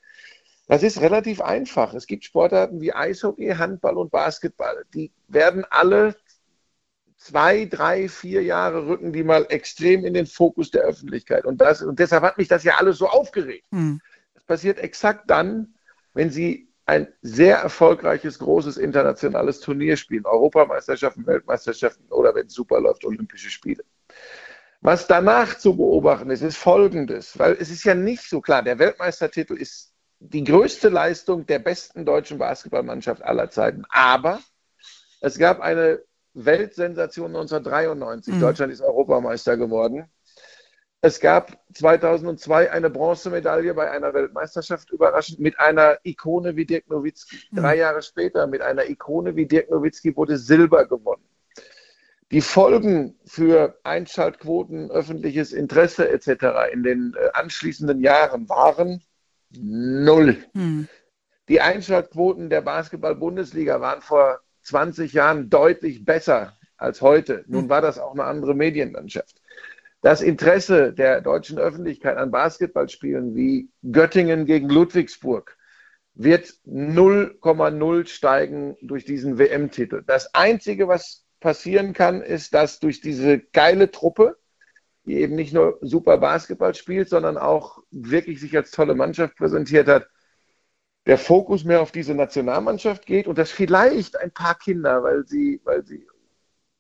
das 0.69 0.83
ist 0.83 1.01
relativ 1.01 1.41
einfach. 1.41 1.95
Es 1.95 2.07
gibt 2.07 2.25
Sportarten 2.25 2.81
wie 2.81 2.93
Eishockey, 2.93 3.55
Handball 3.57 3.97
und 3.97 4.11
Basketball. 4.11 4.85
Die 4.95 5.13
werden 5.29 5.65
alle 5.71 6.17
zwei, 7.17 7.65
drei, 7.65 8.09
vier 8.09 8.43
Jahre 8.43 8.87
rücken 8.87 9.13
die 9.13 9.25
mal 9.25 9.47
extrem 9.49 10.05
in 10.05 10.13
den 10.13 10.27
Fokus 10.27 10.71
der 10.71 10.83
Öffentlichkeit. 10.83 11.45
Und, 11.45 11.61
das, 11.61 11.83
und 11.83 11.99
deshalb 11.99 12.23
hat 12.25 12.37
mich 12.37 12.49
das 12.49 12.65
ja 12.65 12.77
alles 12.77 12.99
so 12.99 13.09
aufgeregt. 13.09 13.65
Hm. 13.71 14.01
Das 14.35 14.45
passiert 14.45 14.79
exakt 14.79 15.31
dann, 15.31 15.75
wenn 16.13 16.31
sie 16.31 16.69
ein 16.87 17.09
sehr 17.21 17.59
erfolgreiches, 17.59 18.39
großes 18.39 18.77
internationales 18.77 19.61
Turnier 19.61 19.97
spielen. 19.97 20.25
Europameisterschaften, 20.25 21.27
Weltmeisterschaften 21.27 22.11
oder 22.11 22.35
wenn 22.35 22.47
es 22.47 22.55
super 22.55 22.81
läuft, 22.81 23.05
Olympische 23.05 23.51
Spiele. 23.51 23.85
Was 24.81 25.09
danach 25.09 25.59
zu 25.59 25.77
beobachten 25.77 26.31
ist, 26.31 26.43
ist 26.43 26.57
Folgendes, 26.57 27.39
weil 27.39 27.57
es 27.59 27.71
ist 27.71 27.85
ja 27.85 27.95
nicht 27.95 28.23
so 28.23 28.41
klar, 28.41 28.63
der 28.63 28.79
Weltmeistertitel 28.79 29.55
ist 29.55 29.93
die 30.21 30.45
größte 30.45 30.89
Leistung 30.89 31.45
der 31.45 31.59
besten 31.59 32.07
deutschen 32.07 32.39
Basketballmannschaft 32.39 33.23
aller 33.23 33.51
Zeiten. 33.51 33.85
Aber 33.89 34.41
es 35.21 35.39
gab 35.39 35.61
eine 35.61 36.03
Weltsensation 36.35 37.35
1993. 37.35 38.35
Mhm. 38.35 38.41
Deutschland 38.41 38.73
ist 38.73 38.81
Europameister 38.81 39.57
geworden. 39.57 40.09
Es 41.03 41.21
gab 41.21 41.59
2002 41.75 42.71
eine 42.71 42.91
Bronzemedaille 42.91 43.75
bei 43.75 43.91
einer 43.91 44.15
Weltmeisterschaft, 44.15 44.91
überraschend, 44.91 45.39
mit 45.39 45.59
einer 45.61 45.99
Ikone 46.05 46.57
wie 46.57 46.65
Dirk 46.65 46.89
Nowitzki. 46.89 47.37
Mhm. 47.51 47.57
Drei 47.57 47.77
Jahre 47.77 48.03
später 48.03 48.47
mit 48.47 48.63
einer 48.63 48.89
Ikone 48.89 49.37
wie 49.37 49.47
Dirk 49.47 49.71
Nowitzki 49.71 50.17
wurde 50.17 50.39
Silber 50.39 50.87
gewonnen. 50.87 51.25
Die 52.33 52.41
Folgen 52.41 53.17
für 53.25 53.79
Einschaltquoten, 53.85 54.91
öffentliches 54.91 55.53
Interesse 55.53 56.09
etc. 56.09 56.73
in 56.73 56.83
den 56.83 57.15
äh, 57.17 57.29
anschließenden 57.35 58.01
Jahren 58.01 58.49
waren 58.49 59.01
null. 59.51 60.37
Mhm. 60.55 60.89
Die 61.49 61.61
Einschaltquoten 61.61 62.51
der 62.51 62.63
Basketball-Bundesliga 62.63 63.81
waren 63.81 64.03
vor 64.03 64.41
20 64.63 65.13
Jahren 65.13 65.49
deutlich 65.49 66.05
besser 66.05 66.59
als 66.77 67.01
heute. 67.01 67.45
Nun 67.47 67.63
hm. 67.63 67.69
war 67.69 67.81
das 67.81 67.99
auch 67.99 68.13
eine 68.13 68.25
andere 68.25 68.55
Medienlandschaft. 68.55 69.41
Das 70.03 70.23
Interesse 70.23 70.93
der 70.93 71.21
deutschen 71.21 71.59
Öffentlichkeit 71.59 72.17
an 72.17 72.31
Basketballspielen 72.31 73.35
wie 73.35 73.71
Göttingen 73.83 74.47
gegen 74.47 74.69
Ludwigsburg 74.69 75.57
wird 76.15 76.47
0,0 76.67 78.07
steigen 78.07 78.77
durch 78.83 79.05
diesen 79.05 79.39
WM-Titel. 79.39 80.03
Das 80.07 80.35
Einzige, 80.35 80.89
was 80.89 81.27
passieren 81.41 81.93
kann, 81.93 82.23
ist, 82.23 82.55
dass 82.55 82.79
durch 82.79 83.01
diese 83.01 83.39
geile 83.39 83.91
Truppe, 83.91 84.37
die 85.05 85.17
eben 85.17 85.35
nicht 85.35 85.53
nur 85.53 85.79
super 85.83 86.19
Basketball 86.19 86.75
spielt, 86.75 87.09
sondern 87.09 87.37
auch 87.37 87.83
wirklich 87.91 88.41
sich 88.41 88.57
als 88.57 88.71
tolle 88.71 88.95
Mannschaft 88.95 89.37
präsentiert 89.37 89.89
hat, 89.89 90.09
der 91.07 91.19
Fokus 91.19 91.65
mehr 91.65 91.81
auf 91.81 91.93
diese 91.93 92.15
Nationalmannschaft 92.15 93.07
geht 93.07 93.29
und 93.29 93.39
dass 93.39 93.53
vielleicht 93.53 94.17
ein 94.19 94.33
paar 94.33 94.59
Kinder, 94.59 95.03
weil 95.03 95.27
sie, 95.27 95.61
weil 95.65 95.85
sie, 95.85 96.07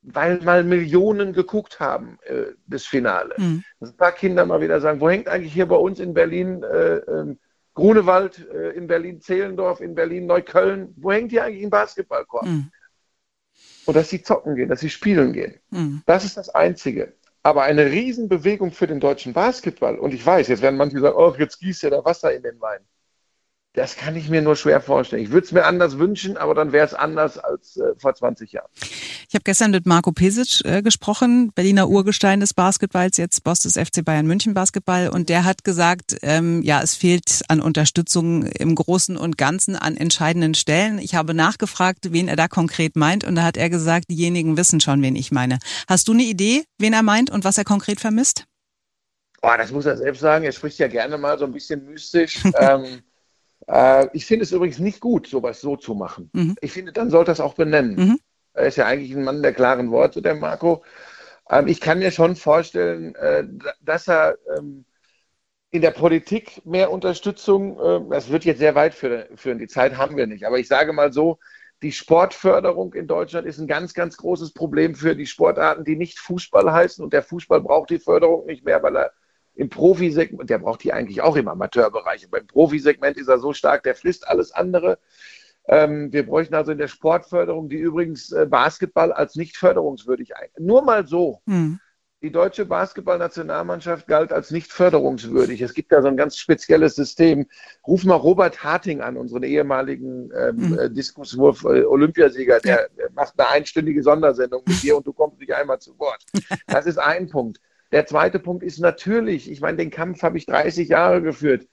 weil 0.07 0.41
mal 0.41 0.63
Millionen 0.63 1.33
geguckt 1.33 1.81
haben, 1.81 2.19
äh, 2.23 2.53
das 2.67 2.87
Finale, 2.87 3.35
mhm. 3.37 3.65
dass 3.81 3.91
ein 3.91 3.97
paar 3.97 4.13
Kinder 4.13 4.47
mal 4.47 4.61
wieder 4.61 4.81
sagen, 4.81 5.01
wo 5.01 5.11
hängt 5.11 5.29
eigentlich 5.29 5.53
hier 5.53 5.67
bei 5.67 5.77
uns 5.77 5.99
in 5.99 6.15
Berlin 6.15 6.63
äh, 6.63 6.97
äh, 6.97 7.37
Grunewald, 7.75 8.49
äh, 8.49 8.71
in 8.71 8.87
Berlin 8.87 9.21
Zehlendorf, 9.21 9.81
in 9.81 9.95
Berlin 9.95 10.27
Neukölln, 10.27 10.95
wo 10.97 11.13
hängt 11.13 11.33
hier 11.33 11.45
eigentlich 11.45 11.65
ein 11.65 11.71
Basketballkorb? 11.71 12.47
Mhm. 12.47 12.71
Und 13.85 13.97
dass 13.97 14.09
sie 14.09 14.23
zocken 14.23 14.55
gehen, 14.55 14.69
dass 14.69 14.81
sie 14.81 14.91
spielen 14.91 15.33
gehen. 15.33 15.59
Mhm. 15.71 16.03
Das 16.07 16.25
ist 16.25 16.37
das 16.37 16.49
Einzige. 16.51 17.13
Aber 17.43 17.63
eine 17.63 17.91
Riesenbewegung 17.91 18.73
für 18.73 18.87
den 18.87 18.99
deutschen 18.99 19.33
Basketball. 19.33 19.99
Und 19.99 20.15
ich 20.15 20.25
weiß, 20.25 20.49
jetzt 20.49 20.63
werden 20.63 20.77
manche 20.77 20.99
sagen, 21.01 21.17
oh, 21.17 21.35
jetzt 21.39 21.61
gießt 21.61 21.83
ja 21.83 21.91
da 21.91 22.05
Wasser 22.05 22.35
in 22.35 22.43
den 22.43 22.61
Wein. 22.61 22.81
Das 23.77 23.95
kann 23.95 24.17
ich 24.17 24.31
mir 24.31 24.41
nur 24.41 24.57
schwer 24.57 24.81
vorstellen. 24.81 25.23
Ich 25.23 25.31
würde 25.31 25.45
es 25.45 25.53
mir 25.53 25.67
anders 25.67 25.99
wünschen, 25.99 26.39
aber 26.39 26.55
dann 26.55 26.73
wäre 26.73 26.87
es 26.87 26.95
anders 26.95 27.37
als 27.37 27.77
äh, 27.77 27.95
vor 27.99 28.15
20 28.15 28.51
Jahren. 28.53 28.71
Ich 29.29 29.35
habe 29.35 29.43
gestern 29.45 29.71
mit 29.71 29.85
Marco 29.85 30.13
Pesic 30.13 30.65
äh, 30.65 30.81
gesprochen, 30.81 31.53
Berliner 31.55 31.87
Urgestein 31.87 32.41
des 32.41 32.55
Basketballs, 32.55 33.19
jetzt 33.19 33.45
Boss 33.45 33.61
des 33.61 33.75
FC 33.75 34.03
Bayern 34.03 34.27
München 34.27 34.55
Basketball. 34.55 35.11
Und 35.11 35.29
der 35.29 35.45
hat 35.45 35.63
gesagt, 35.63 36.17
ähm, 36.23 36.63
ja, 36.63 36.81
es 36.81 36.95
fehlt 36.95 37.43
an 37.49 37.61
Unterstützung 37.61 38.45
im 38.45 38.75
Großen 38.75 39.15
und 39.15 39.37
Ganzen 39.37 39.77
an 39.77 39.99
entscheidenden 39.99 40.55
Stellen. 40.55 40.99
Ich 40.99 41.15
habe 41.15 41.35
nachgefragt, 41.35 42.13
wen 42.13 42.29
er 42.29 42.37
da 42.37 42.49
konkret 42.49 42.97
meint. 42.97 43.25
Und 43.25 43.35
da 43.35 43.43
hat 43.43 43.59
er 43.59 43.69
gesagt, 43.69 44.07
diejenigen 44.09 44.57
wissen 44.57 44.81
schon, 44.81 45.03
wen 45.03 45.17
ich 45.17 45.33
meine. 45.33 45.59
Hast 45.87 46.09
du 46.09 46.13
eine 46.13 46.23
Idee, 46.23 46.65
wen 46.79 46.95
er 46.95 47.03
meint 47.03 47.29
und 47.29 47.45
was 47.45 47.59
er 47.59 47.65
konkret 47.65 48.01
vermisst? 48.01 48.47
Oh, 49.43 49.53
das 49.59 49.71
muss 49.71 49.85
er 49.85 49.99
selbst 49.99 50.21
sagen. 50.21 50.47
Er 50.47 50.53
spricht 50.53 50.79
ja 50.79 50.89
gerne 50.89 51.19
mal 51.19 51.39
so 51.39 51.45
ein 51.45 51.53
bisschen 51.53 51.85
mystisch. 51.85 52.43
ähm, 52.59 53.03
äh, 53.67 54.09
ich 54.13 54.27
finde 54.27 54.45
es 54.45 54.53
übrigens 54.53 54.79
nicht 54.79 55.01
gut, 55.01 55.27
sowas 55.27 55.61
so 55.61 55.77
zu 55.77 55.95
machen. 55.95 56.31
Mhm. 56.33 56.57
Ich 56.61 56.73
finde, 56.73 56.93
dann 56.93 57.11
sollte 57.11 57.31
er 57.31 57.35
es 57.35 57.41
auch 57.41 57.55
benennen. 57.55 57.97
Mhm. 57.97 58.21
Er 58.55 58.67
ist 58.67 58.77
ja 58.77 58.87
eigentlich 58.87 59.15
ein 59.15 59.25
Mann 59.25 59.43
der 59.43 59.53
klaren 59.53 59.91
Worte, 59.91 60.23
der 60.23 60.35
Marco. 60.35 60.83
Ähm, 61.51 61.67
ich 61.67 61.81
kann 61.81 61.99
mir 61.99 62.11
schon 62.11 62.37
vorstellen, 62.37 63.15
äh, 63.17 63.45
dass 63.81 64.09
er 64.09 64.37
ähm, 64.57 64.85
in 65.71 65.83
der 65.83 65.91
Politik 65.91 66.65
mehr 66.65 66.91
Unterstützung, 66.91 67.79
äh, 67.79 68.01
das 68.11 68.31
wird 68.31 68.45
jetzt 68.45 68.59
sehr 68.59 68.75
weit 68.75 68.95
führen, 68.95 69.59
die 69.59 69.69
Zeit 69.69 69.97
haben 69.97 70.17
wir 70.17 70.27
nicht. 70.27 70.45
Aber 70.45 70.59
ich 70.59 70.69
sage 70.69 70.93
mal 70.93 71.13
so, 71.13 71.39
die 71.83 71.93
Sportförderung 71.93 72.95
in 72.95 73.07
Deutschland 73.07 73.47
ist 73.47 73.59
ein 73.59 73.67
ganz, 73.67 73.93
ganz 73.93 74.17
großes 74.17 74.53
Problem 74.55 74.95
für 74.95 75.15
die 75.15 75.27
Sportarten, 75.27 75.85
die 75.85 75.97
nicht 75.97 76.19
Fußball 76.19 76.73
heißen. 76.73 77.05
Und 77.05 77.13
der 77.13 77.23
Fußball 77.23 77.61
braucht 77.61 77.91
die 77.91 77.99
Förderung 77.99 78.47
nicht 78.47 78.65
mehr, 78.65 78.83
weil 78.83 78.97
er 78.97 79.13
im 79.57 79.71
Profisegment, 79.71 80.51
der 80.51 80.59
braucht 80.59 80.85
die 80.85 80.93
eigentlich 80.93 81.23
auch 81.23 81.35
im 81.37 81.49
Amateurbereich. 81.49 82.29
Beim 82.31 82.47
Profisegment 82.47 83.17
ist 83.17 83.29
er 83.29 83.39
so 83.39 83.53
stark, 83.55 83.83
der 83.83 83.95
frisst 83.95 84.29
alles 84.29 84.53
andere. 84.53 84.99
Ähm, 85.67 86.13
wir 86.13 86.25
bräuchten 86.25 86.55
also 86.55 86.73
in 86.73 86.79
der 86.79 86.89
Sportförderung, 86.89 87.69
die 87.69 87.77
übrigens 87.77 88.31
äh, 88.33 88.47
Basketball 88.47 89.13
als 89.13 89.35
nicht 89.35 89.57
förderungswürdig 89.57 90.37
ein. 90.37 90.49
Nur 90.59 90.83
mal 90.83 91.07
so. 91.07 91.41
Mhm. 91.47 91.81
Die 92.23 92.31
deutsche 92.31 92.65
Basketballnationalmannschaft 92.65 94.07
galt 94.07 94.33
als 94.33 94.51
nicht 94.51 94.73
förderungswürdig. 94.73 95.61
Es 95.61 95.75
gibt 95.75 95.93
da 95.93 96.01
so 96.01 96.09
ein 96.09 96.17
ganz 96.17 96.37
spezielles 96.37 96.95
System. 96.95 97.47
Ruf 97.87 98.05
mal 98.05 98.15
Robert 98.15 98.65
Harting 98.65 99.01
an, 99.01 99.17
unseren 99.17 99.43
ehemaligen 99.43 100.31
ähm, 100.37 100.71
mhm. 100.71 100.79
äh, 100.79 100.91
Diskuswurf-Olympiasieger. 100.91 102.61
Der, 102.61 102.89
der 102.97 103.11
macht 103.15 103.35
eine 103.39 103.49
einstündige 103.49 104.03
Sondersendung 104.03 104.63
mit 104.67 104.83
dir 104.83 104.97
und 104.97 105.07
du 105.07 105.13
kommst 105.13 105.41
nicht 105.41 105.55
einmal 105.55 105.79
zu 105.79 105.99
Wort. 105.99 106.25
Das 106.67 106.87
ist 106.87 106.99
ein 106.99 107.29
Punkt. 107.29 107.61
Der 107.93 108.07
zweite 108.07 108.39
Punkt 108.39 108.63
ist 108.63 108.79
natürlich, 108.79 109.51
ich 109.51 109.61
meine, 109.61 109.77
den 109.77 109.91
Kampf 109.91 110.23
habe 110.23 110.39
ich 110.39 110.47
30 110.47 110.89
Jahre 110.89 111.23
geführt. 111.23 111.67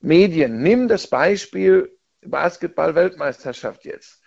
Medien, 0.00 0.62
nimm 0.62 0.88
das 0.88 1.08
Beispiel 1.08 1.96
Basketball-Weltmeisterschaft 2.22 3.84
jetzt. 3.84 4.22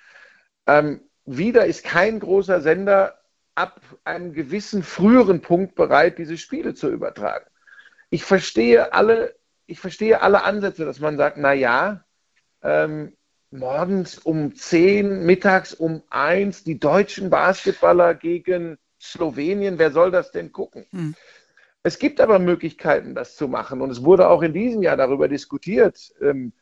Ähm, 0.68 1.02
wieder 1.26 1.66
ist 1.66 1.84
kein 1.84 2.20
großer 2.20 2.62
Sender 2.62 3.20
ab 3.56 3.82
einem 4.04 4.34
gewissen 4.34 4.84
früheren 4.84 5.42
Punkt 5.42 5.76
bereit, 5.76 6.18
diese 6.18 6.38
Spiele 6.38 6.74
zu 6.74 6.90
übertragen. 6.90 7.46
Ich 8.10 8.24
verstehe 8.24 8.94
alle, 8.94 9.36
ich 9.66 9.80
verstehe 9.80 10.22
alle 10.22 10.44
Ansätze, 10.44 10.86
dass 10.86 11.00
man 11.00 11.18
sagt, 11.18 11.38
na 11.38 11.54
ja, 11.54 12.04
ähm, 12.62 13.16
morgens 13.52 14.18
um 14.18 14.56
10, 14.56 15.26
mittags 15.26 15.74
um 15.74 16.04
1 16.10 16.64
die 16.64 16.80
deutschen 16.80 17.30
Basketballer 17.30 18.16
gegen 18.16 18.78
Slowenien, 19.02 19.80
wer 19.80 19.92
soll 19.92 20.12
das 20.12 20.32
denn 20.32 20.52
gucken? 20.52 20.86
Hm. 20.92 21.16
Es 21.84 21.98
gibt 21.98 22.22
aber 22.22 22.38
Möglichkeiten, 22.38 23.16
das 23.16 23.36
zu 23.36 23.48
machen. 23.48 23.82
Und 23.82 23.90
es 23.90 24.04
wurde 24.04 24.30
auch 24.30 24.44
in 24.44 24.54
diesem 24.54 24.84
Jahr 24.84 24.98
darüber 24.98 25.28
diskutiert. 25.28 26.14
Ähm, 26.22 26.54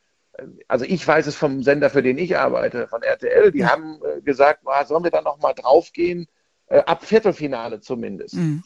also 0.67 0.85
ich 0.85 1.05
weiß 1.05 1.27
es 1.27 1.35
vom 1.35 1.63
Sender, 1.63 1.89
für 1.89 2.01
den 2.01 2.17
ich 2.17 2.37
arbeite, 2.37 2.87
von 2.87 3.03
RTL. 3.03 3.51
Die 3.51 3.59
ja. 3.59 3.71
haben 3.71 3.99
äh, 4.03 4.21
gesagt, 4.21 4.61
ah, 4.65 4.85
sollen 4.85 5.03
wir 5.03 5.11
da 5.11 5.21
nochmal 5.21 5.53
draufgehen? 5.53 6.27
Äh, 6.67 6.79
ab 6.79 7.03
Viertelfinale 7.03 7.81
zumindest. 7.81 8.35
Mhm. 8.35 8.63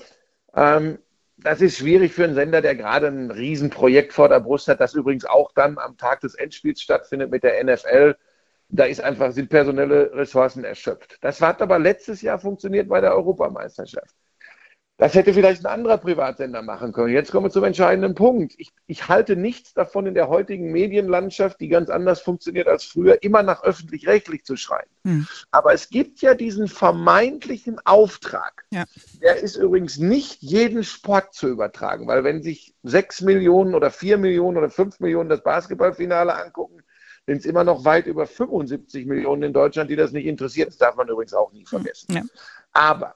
Ähm, 0.55 0.99
das 1.37 1.61
ist 1.61 1.77
schwierig 1.77 2.13
für 2.13 2.25
einen 2.25 2.35
Sender, 2.35 2.61
der 2.61 2.75
gerade 2.75 3.07
ein 3.07 3.31
Riesenprojekt 3.31 4.13
vor 4.13 4.29
der 4.29 4.39
Brust 4.39 4.67
hat, 4.67 4.79
das 4.79 4.93
übrigens 4.93 5.25
auch 5.25 5.51
dann 5.53 5.79
am 5.79 5.97
Tag 5.97 6.21
des 6.21 6.35
Endspiels 6.35 6.81
stattfindet 6.81 7.31
mit 7.31 7.43
der 7.43 7.63
NFL 7.63 8.15
da 8.73 8.85
ist 8.85 9.01
einfach, 9.01 9.31
sind 9.31 9.49
personelle 9.49 10.11
Ressourcen 10.13 10.63
erschöpft. 10.63 11.17
Das 11.21 11.41
hat 11.41 11.61
aber 11.61 11.77
letztes 11.77 12.21
Jahr 12.21 12.39
funktioniert 12.39 12.89
bei 12.89 13.01
der 13.01 13.15
Europameisterschaft. 13.15 14.15
Das 14.97 15.15
hätte 15.15 15.33
vielleicht 15.33 15.65
ein 15.65 15.71
anderer 15.71 15.97
Privatsender 15.97 16.61
machen 16.61 16.91
können. 16.91 17.13
Jetzt 17.13 17.31
kommen 17.31 17.47
wir 17.47 17.51
zum 17.51 17.63
entscheidenden 17.63 18.13
Punkt. 18.15 18.53
Ich, 18.57 18.71
ich, 18.85 19.07
halte 19.07 19.35
nichts 19.35 19.73
davon, 19.73 20.05
in 20.05 20.13
der 20.13 20.27
heutigen 20.27 20.71
Medienlandschaft, 20.71 21.59
die 21.59 21.67
ganz 21.67 21.89
anders 21.89 22.21
funktioniert 22.21 22.67
als 22.67 22.83
früher, 22.83 23.21
immer 23.21 23.41
nach 23.43 23.63
öffentlich-rechtlich 23.63 24.43
zu 24.43 24.55
schreien. 24.55 24.89
Hm. 25.03 25.27
Aber 25.51 25.73
es 25.73 25.89
gibt 25.89 26.21
ja 26.21 26.35
diesen 26.35 26.67
vermeintlichen 26.67 27.79
Auftrag. 27.85 28.65
Ja. 28.71 28.85
Der 29.21 29.37
ist 29.37 29.55
übrigens 29.55 29.97
nicht 29.97 30.41
jeden 30.41 30.83
Sport 30.83 31.33
zu 31.33 31.47
übertragen, 31.47 32.07
weil 32.07 32.23
wenn 32.23 32.43
sich 32.43 32.75
sechs 32.83 33.21
Millionen 33.21 33.73
oder 33.73 33.89
vier 33.89 34.17
Millionen 34.17 34.57
oder 34.57 34.69
fünf 34.69 34.99
Millionen 34.99 35.29
das 35.29 35.43
Basketballfinale 35.43 36.35
angucken, 36.35 36.83
sind 37.25 37.37
es 37.37 37.45
immer 37.45 37.63
noch 37.63 37.85
weit 37.85 38.05
über 38.05 38.27
75 38.27 39.05
Millionen 39.05 39.43
in 39.43 39.53
Deutschland, 39.53 39.89
die 39.89 39.95
das 39.95 40.11
nicht 40.11 40.25
interessiert. 40.25 40.69
Das 40.69 40.77
darf 40.77 40.95
man 40.95 41.07
übrigens 41.07 41.33
auch 41.33 41.51
nie 41.51 41.65
vergessen. 41.65 42.13
Ja. 42.13 42.21
Aber 42.73 43.15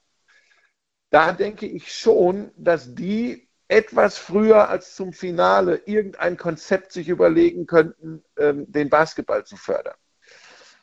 da 1.10 1.32
denke 1.34 1.66
ich 1.66 1.94
schon, 1.94 2.52
dass 2.56 2.94
die 2.96 3.48
etwas 3.68 4.18
früher 4.18 4.70
als 4.70 4.96
zum 4.96 5.12
Finale 5.12 5.82
irgendein 5.86 6.38
Konzept 6.38 6.94
sich 6.94 7.10
überlegen 7.10 7.66
könnten, 7.66 8.24
ähm, 8.38 8.72
den 8.72 8.90
Basketball 8.90 9.46
zu 9.46 9.58
fördern. 9.58 9.96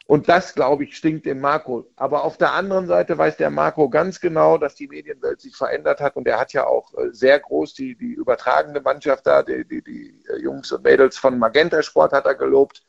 Und 0.06 0.28
das, 0.28 0.54
glaube 0.54 0.84
ich, 0.84 0.96
stinkt 0.96 1.24
dem 1.24 1.40
Marco. 1.40 1.90
Aber 1.96 2.24
auf 2.24 2.36
der 2.36 2.52
anderen 2.52 2.86
Seite 2.86 3.16
weiß 3.16 3.38
der 3.38 3.48
Marco 3.48 3.88
ganz 3.88 4.20
genau, 4.20 4.58
dass 4.58 4.74
die 4.74 4.86
Medienwelt 4.86 5.40
sich 5.40 5.56
verändert 5.56 6.00
hat. 6.00 6.16
Und 6.16 6.28
er 6.28 6.38
hat 6.38 6.52
ja 6.52 6.66
auch 6.66 6.92
äh, 6.94 7.08
sehr 7.12 7.40
groß 7.40 7.72
die, 7.72 7.96
die 7.96 8.12
übertragende 8.12 8.82
Mannschaft 8.82 9.26
da, 9.26 9.42
die, 9.42 9.66
die, 9.66 9.82
die 9.82 10.22
äh, 10.28 10.36
Jungs 10.42 10.70
und 10.72 10.84
Mädels 10.84 11.16
von 11.16 11.38
Magenta 11.38 11.82
Sport 11.82 12.12
hat 12.12 12.26
er 12.26 12.34
gelobt. 12.34 12.82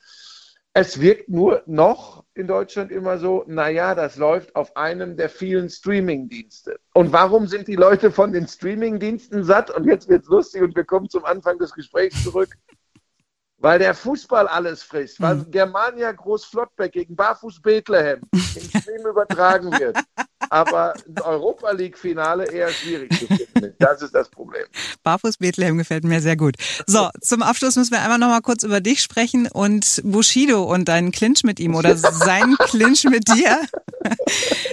Es 0.77 0.99
wirkt 0.99 1.29
nur 1.29 1.63
noch 1.67 2.25
in 2.33 2.47
Deutschland 2.47 2.91
immer 2.91 3.17
so, 3.17 3.45
naja, 3.47 3.95
das 3.95 4.17
läuft 4.17 4.57
auf 4.57 4.75
einem 4.75 5.15
der 5.15 5.29
vielen 5.29 5.69
Streaming-Dienste. 5.69 6.77
Und 6.93 7.13
warum 7.13 7.47
sind 7.47 7.69
die 7.69 7.77
Leute 7.77 8.11
von 8.11 8.33
den 8.33 8.45
Streaming-Diensten 8.45 9.45
satt? 9.45 9.71
Und 9.71 9.85
jetzt 9.85 10.09
wird 10.09 10.23
es 10.23 10.27
lustig 10.27 10.61
und 10.61 10.75
wir 10.75 10.83
kommen 10.83 11.09
zum 11.09 11.23
Anfang 11.23 11.57
des 11.59 11.73
Gesprächs 11.73 12.21
zurück. 12.21 12.49
weil 13.57 13.79
der 13.79 13.95
Fußball 13.95 14.49
alles 14.49 14.83
frisst, 14.83 15.21
weil 15.21 15.35
mhm. 15.35 15.49
Germania 15.49 16.11
Groß-Flottbeck 16.11 16.91
gegen 16.91 17.15
Barfuß 17.15 17.61
Bethlehem 17.61 18.21
im 18.33 18.41
Stream 18.81 19.07
übertragen 19.07 19.71
wird. 19.71 19.97
Aber 20.49 20.93
ein 20.93 21.21
Europa 21.21 21.71
League-Finale 21.71 22.45
eher 22.51 22.69
schwierig 22.69 23.11
zu 23.19 23.27
finden. 23.27 23.73
Das 23.79 24.01
ist 24.01 24.13
das 24.13 24.29
Problem. 24.29 24.63
Barfuß 25.03 25.37
Bethlehem 25.37 25.77
gefällt 25.77 26.03
mir 26.03 26.21
sehr 26.21 26.35
gut. 26.35 26.55
So, 26.87 27.09
zum 27.21 27.41
Abschluss 27.41 27.75
müssen 27.75 27.91
wir 27.91 28.01
einmal 28.01 28.19
noch 28.19 28.29
mal 28.29 28.41
kurz 28.41 28.63
über 28.63 28.81
dich 28.81 29.01
sprechen 29.01 29.47
und 29.47 30.01
Bushido 30.03 30.63
und 30.63 30.85
deinen 30.87 31.11
Clinch 31.11 31.43
mit 31.43 31.59
ihm 31.59 31.75
oder 31.75 31.95
seinen 31.97 32.57
Clinch 32.69 33.05
mit 33.05 33.27
dir. 33.27 33.59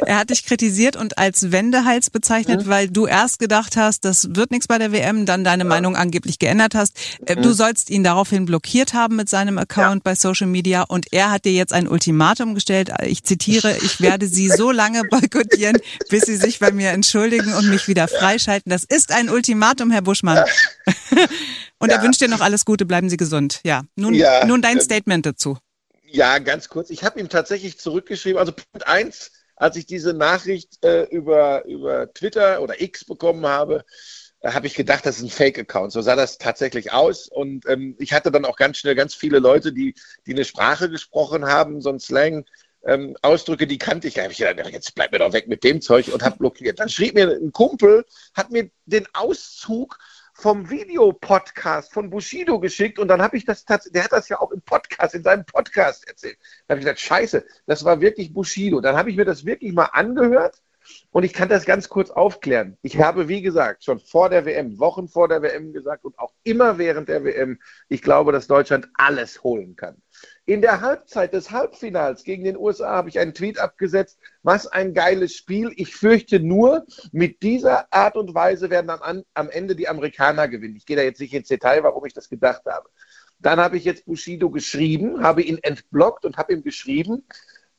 er 0.07 0.19
hat 0.19 0.31
dich 0.31 0.45
kritisiert 0.45 0.97
und 0.97 1.19
als 1.19 1.53
Wendehals 1.53 2.11
bezeichnet, 2.11 2.67
mhm. 2.67 2.71
weil 2.71 2.89
du 2.89 3.07
erst 3.07 3.39
gedacht 3.39 3.77
hast, 3.77 4.05
das 4.05 4.29
wird 4.35 4.51
nichts 4.51 4.67
bei 4.67 4.79
der 4.79 4.93
WM, 4.93 5.27
dann 5.27 5.45
deine 5.45 5.65
ja. 5.65 5.69
Meinung 5.69 5.97
angeblich 5.97 6.39
geändert 6.39 6.75
hast. 6.75 6.97
Äh, 7.27 7.37
mhm. 7.37 7.43
Du 7.43 7.53
sollst 7.53 7.91
ihn 7.91 8.05
daraufhin 8.05 8.45
blockiert 8.45 8.95
haben 8.95 9.17
mit 9.17 9.29
seinem 9.29 9.59
Account 9.59 9.97
ja. 9.97 10.01
bei 10.05 10.15
Social 10.15 10.47
Media 10.47 10.83
und 10.83 11.13
er 11.13 11.31
hat 11.31 11.45
dir 11.45 11.53
jetzt 11.53 11.73
ein 11.73 11.89
Ultimatum 11.89 12.55
gestellt. 12.55 12.91
Ich 13.07 13.25
zitiere, 13.25 13.77
ich 13.79 14.01
werde 14.01 14.27
sie 14.27 14.49
so 14.49 14.71
lange 14.71 15.03
boykottieren, 15.11 15.62
bis 16.09 16.23
sie 16.23 16.37
sich 16.37 16.59
bei 16.59 16.73
mir 16.73 16.91
entschuldigen 16.91 17.55
und 17.55 17.69
mich 17.69 17.89
wieder 17.89 18.09
freischalten. 18.09 18.71
Das 18.71 18.85
ist 18.85 19.13
ein 19.13 19.29
Ultimatum, 19.29 19.91
Herr 19.91 20.03
Buschmann. 20.03 20.45
und 21.79 21.91
ja. 21.91 21.97
er 21.97 22.03
wünscht 22.03 22.21
dir 22.21 22.29
noch 22.29 22.41
alles 22.41 22.65
Gute, 22.65 22.87
bleiben 22.87 23.09
Sie 23.09 23.17
gesund. 23.17 23.61
Ja, 23.65 23.83
nun, 23.97 24.21
nun 24.47 24.63
dein 24.63 24.79
ähm, 24.79 24.83
Statement 24.83 25.27
dazu. 25.27 25.59
Ja, 26.05 26.39
ganz 26.39 26.69
kurz. 26.69 26.91
Ich 26.91 27.05
habe 27.05 27.19
ihm 27.21 27.29
tatsächlich 27.29 27.79
zurückgeschrieben. 27.79 28.39
Also 28.39 28.53
Punkt 28.53 28.87
eins, 28.87 29.31
als 29.57 29.77
ich 29.77 29.87
diese 29.87 30.13
Nachricht 30.13 30.85
äh, 30.85 31.05
über, 31.05 31.65
über 31.65 32.13
Twitter 32.13 32.61
oder 32.61 32.81
X 32.83 33.05
bekommen 33.05 33.47
habe, 33.47 33.85
äh, 34.41 34.53
habe 34.53 34.67
ich 34.67 34.75
gedacht, 34.75 35.07
das 35.07 35.17
ist 35.17 35.23
ein 35.23 35.31
Fake-Account. 35.31 35.93
So 35.93 36.03
sah 36.03 36.17
das 36.17 36.37
tatsächlich 36.37 36.93
aus. 36.93 37.29
Und 37.29 37.67
ähm, 37.69 37.97
ich 37.99 38.13
hatte 38.13 38.31
dann 38.31 38.45
auch 38.45 38.57
ganz 38.57 38.79
schnell 38.79 38.95
ganz 38.95 39.15
viele 39.15 39.39
Leute, 39.39 39.73
die, 39.73 39.95
die 40.27 40.33
eine 40.33 40.45
Sprache 40.45 40.91
gesprochen 40.91 41.47
haben, 41.47 41.81
so 41.81 41.91
ein 41.91 42.01
Slang. 42.01 42.45
Ähm, 42.85 43.17
Ausdrücke, 43.23 43.67
die 43.67 43.79
kannte 43.79 44.09
ich. 44.09 44.15
Da 44.15 44.23
habe 44.23 44.33
ich 44.33 44.39
gedacht, 44.39 44.71
jetzt 44.71 44.95
bleib 44.95 45.13
mir 45.13 45.19
doch 45.19 45.33
weg 45.33 45.47
mit 45.49 45.63
dem 45.65 45.81
Zeug 45.81 46.13
und 46.13 46.23
habe 46.23 46.39
blockiert. 46.39 46.81
Dann 46.81 46.89
schrieb 46.89 47.15
mir 47.15 47.29
ein 47.29 47.53
Kumpel, 47.53 48.05
hat 48.35 48.51
mir 48.51 48.71
den 48.87 49.07
Auszug 49.13 49.99
vom 50.35 50.71
Videopodcast 50.71 51.93
von 51.93 52.11
Bushido 52.11 52.59
geschickt 52.59 52.99
und 52.99 53.09
dann 53.09 53.23
habe 53.23 53.37
ich 53.37 53.45
das 53.45 53.65
tatsächlich, 53.65 53.93
der 53.93 54.05
hat 54.05 54.13
das 54.13 54.29
ja 54.29 54.41
auch 54.41 54.51
im 54.51 54.63
Podcast, 54.63 55.15
in 55.15 55.23
seinem 55.23 55.45
Podcast 55.45 56.09
erzählt. 56.09 56.39
Da 56.67 56.73
habe 56.73 56.81
ich 56.81 56.85
gesagt, 56.85 57.01
scheiße, 57.01 57.45
das 57.67 57.85
war 57.85 58.01
wirklich 58.01 58.33
Bushido. 58.33 58.81
Dann 58.81 58.97
habe 58.97 59.11
ich 59.11 59.17
mir 59.17 59.27
das 59.27 59.45
wirklich 59.45 59.73
mal 59.73 59.91
angehört 59.93 60.63
und 61.11 61.25
ich 61.25 61.33
kann 61.33 61.49
das 61.49 61.65
ganz 61.65 61.89
kurz 61.89 62.11
aufklären. 62.11 62.79
Ich 62.83 62.99
habe, 62.99 63.29
wie 63.29 63.43
gesagt, 63.43 63.85
schon 63.85 64.01
vor 64.01 64.31
der 64.31 64.45
WM, 64.45 64.79
Wochen 64.79 65.09
vor 65.09 65.29
der 65.29 65.43
WM 65.43 65.73
gesagt 65.73 66.05
und 66.05 66.19
auch 66.19 66.33
immer 66.45 66.79
während 66.79 67.09
der 67.09 67.25
WM, 67.25 67.59
ich 67.89 68.03
glaube, 68.03 68.33
dass 68.33 68.47
Deutschland 68.47 68.89
alles 68.95 69.43
holen 69.43 69.77
kann. 69.77 70.01
In 70.45 70.61
der 70.61 70.81
Halbzeit 70.81 71.33
des 71.35 71.51
Halbfinals 71.51 72.25
gegen 72.25 72.45
den 72.45 72.57
USA 72.57 72.91
habe 72.91 73.09
ich 73.09 73.19
einen 73.19 73.35
Tweet 73.35 73.59
abgesetzt. 73.59 74.19
Was 74.43 74.67
ein 74.67 74.93
geiles 74.93 75.35
Spiel. 75.35 75.73
Ich 75.77 75.95
fürchte 75.95 76.41
nur, 76.41 76.85
mit 77.13 77.43
dieser 77.43 77.93
Art 77.93 78.17
und 78.17 78.35
Weise 78.35 78.69
werden 78.71 78.91
am, 78.91 79.23
am 79.35 79.51
Ende 79.51 79.77
die 79.77 79.89
Amerikaner 79.89 80.49
gewinnen. 80.49 80.77
Ich 80.77 80.87
gehe 80.87 80.97
da 80.97 81.03
jetzt 81.03 81.21
nicht 81.21 81.35
ins 81.35 81.49
Detail, 81.49 81.83
warum 81.85 82.05
ich 82.07 82.13
das 82.13 82.29
gedacht 82.29 82.63
habe. 82.67 82.89
Dann 83.39 83.59
habe 83.59 83.77
ich 83.77 83.85
jetzt 83.85 84.05
Bushido 84.05 84.51
geschrieben, 84.51 85.23
habe 85.23 85.43
ihn 85.43 85.59
entblockt 85.63 86.25
und 86.25 86.37
habe 86.37 86.53
ihm 86.53 86.63
geschrieben, 86.63 87.25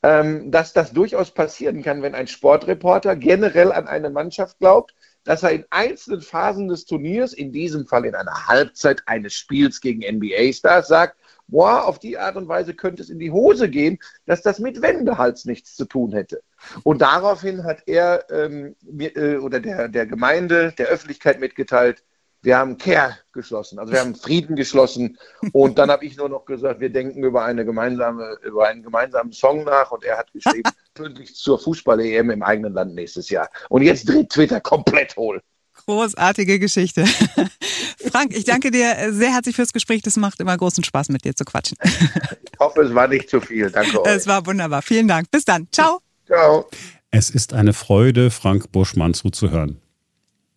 ähm, 0.03 0.51
dass 0.51 0.73
das 0.73 0.91
durchaus 0.91 1.31
passieren 1.31 1.81
kann, 1.81 2.01
wenn 2.01 2.13
ein 2.13 2.27
Sportreporter 2.27 3.15
generell 3.15 3.71
an 3.71 3.87
eine 3.87 4.09
Mannschaft 4.09 4.59
glaubt, 4.59 4.93
dass 5.23 5.43
er 5.43 5.51
in 5.51 5.65
einzelnen 5.69 6.21
Phasen 6.21 6.67
des 6.67 6.85
Turniers, 6.85 7.31
in 7.31 7.53
diesem 7.53 7.87
Fall 7.87 8.05
in 8.05 8.13
einer 8.13 8.47
Halbzeit 8.47 9.01
eines 9.05 9.33
Spiels 9.33 9.79
gegen 9.79 10.01
NBA-Stars, 10.01 10.89
sagt, 10.89 11.15
boah, 11.47 11.85
auf 11.85 11.99
die 11.99 12.17
Art 12.17 12.35
und 12.35 12.49
Weise 12.49 12.73
könnte 12.73 13.01
es 13.01 13.09
in 13.09 13.19
die 13.19 13.31
Hose 13.31 13.69
gehen, 13.69 13.99
dass 14.25 14.41
das 14.41 14.59
mit 14.59 14.81
Wendehals 14.81 15.45
nichts 15.45 15.75
zu 15.75 15.85
tun 15.85 16.11
hätte. 16.11 16.41
Und 16.83 17.01
daraufhin 17.01 17.63
hat 17.63 17.83
er 17.85 18.25
ähm, 18.29 18.75
mir, 18.81 19.15
äh, 19.15 19.37
oder 19.37 19.61
der, 19.61 19.87
der 19.87 20.05
Gemeinde, 20.05 20.73
der 20.77 20.87
Öffentlichkeit 20.87 21.39
mitgeteilt, 21.39 22.03
wir 22.43 22.57
haben 22.57 22.77
Care 22.77 23.17
geschlossen, 23.31 23.79
also 23.79 23.91
wir 23.91 24.01
haben 24.01 24.15
Frieden 24.15 24.55
geschlossen. 24.55 25.17
Und 25.53 25.77
dann 25.77 25.89
habe 25.89 26.05
ich 26.05 26.17
nur 26.17 26.29
noch 26.29 26.45
gesagt, 26.45 26.81
wir 26.81 26.89
denken 26.89 27.23
über 27.23 27.43
eine 27.45 27.65
gemeinsame, 27.65 28.37
über 28.43 28.67
einen 28.67 28.83
gemeinsamen 28.83 29.31
Song 29.31 29.63
nach. 29.63 29.91
Und 29.91 30.03
er 30.03 30.17
hat 30.17 30.31
geschrieben, 30.33 30.69
pünktlich 30.93 31.35
zur 31.35 31.57
Fußball-EM 31.57 32.29
im 32.29 32.43
eigenen 32.43 32.73
Land 32.73 32.95
nächstes 32.95 33.29
Jahr. 33.29 33.49
Und 33.69 33.81
jetzt 33.81 34.07
dreht 34.09 34.29
Twitter 34.29 34.59
komplett 34.59 35.15
hohl. 35.15 35.41
Großartige 35.85 36.59
Geschichte. 36.59 37.05
Frank, 38.11 38.35
ich 38.35 38.43
danke 38.43 38.71
dir 38.71 39.11
sehr 39.11 39.33
herzlich 39.33 39.55
fürs 39.55 39.73
Gespräch. 39.73 40.01
Das 40.01 40.17
macht 40.17 40.39
immer 40.39 40.55
großen 40.55 40.83
Spaß, 40.83 41.09
mit 41.09 41.25
dir 41.25 41.35
zu 41.35 41.45
quatschen. 41.45 41.77
Ich 41.83 42.59
hoffe, 42.59 42.81
es 42.81 42.93
war 42.93 43.07
nicht 43.07 43.29
zu 43.29 43.41
viel. 43.41 43.71
Danke 43.71 44.01
euch. 44.01 44.15
Es 44.15 44.27
war 44.27 44.45
wunderbar. 44.45 44.81
Vielen 44.81 45.07
Dank. 45.07 45.31
Bis 45.31 45.45
dann. 45.45 45.67
Ciao. 45.71 45.99
Ciao. 46.25 46.69
Es 47.09 47.29
ist 47.29 47.53
eine 47.53 47.73
Freude, 47.73 48.31
Frank 48.31 48.71
Buschmann 48.71 49.13
zuzuhören. 49.13 49.81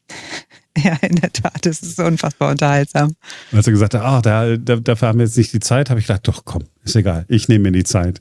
Ja, 0.83 0.97
in 1.01 1.17
der 1.17 1.33
Tat, 1.33 1.65
es 1.67 1.83
ist 1.83 1.99
unfassbar 1.99 2.51
unterhaltsam. 2.51 3.15
Als 3.53 3.67
er 3.67 3.73
gesagt 3.73 3.95
hat, 3.95 4.03
ach, 4.03 4.23
da, 4.23 4.57
da, 4.57 4.77
dafür 4.77 5.09
haben 5.09 5.19
wir 5.19 5.25
jetzt 5.27 5.37
nicht 5.37 5.53
die 5.53 5.61
Zeit, 5.61 5.91
habe 5.91 6.01
ich 6.01 6.07
gedacht, 6.07 6.29
doch 6.29 6.45
komm, 6.45 6.65
ist 6.85 6.97
egal, 6.97 7.25
ich 7.29 7.49
nehme 7.49 7.71
mir 7.71 7.73
die 7.73 7.85
Zeit. 7.85 8.21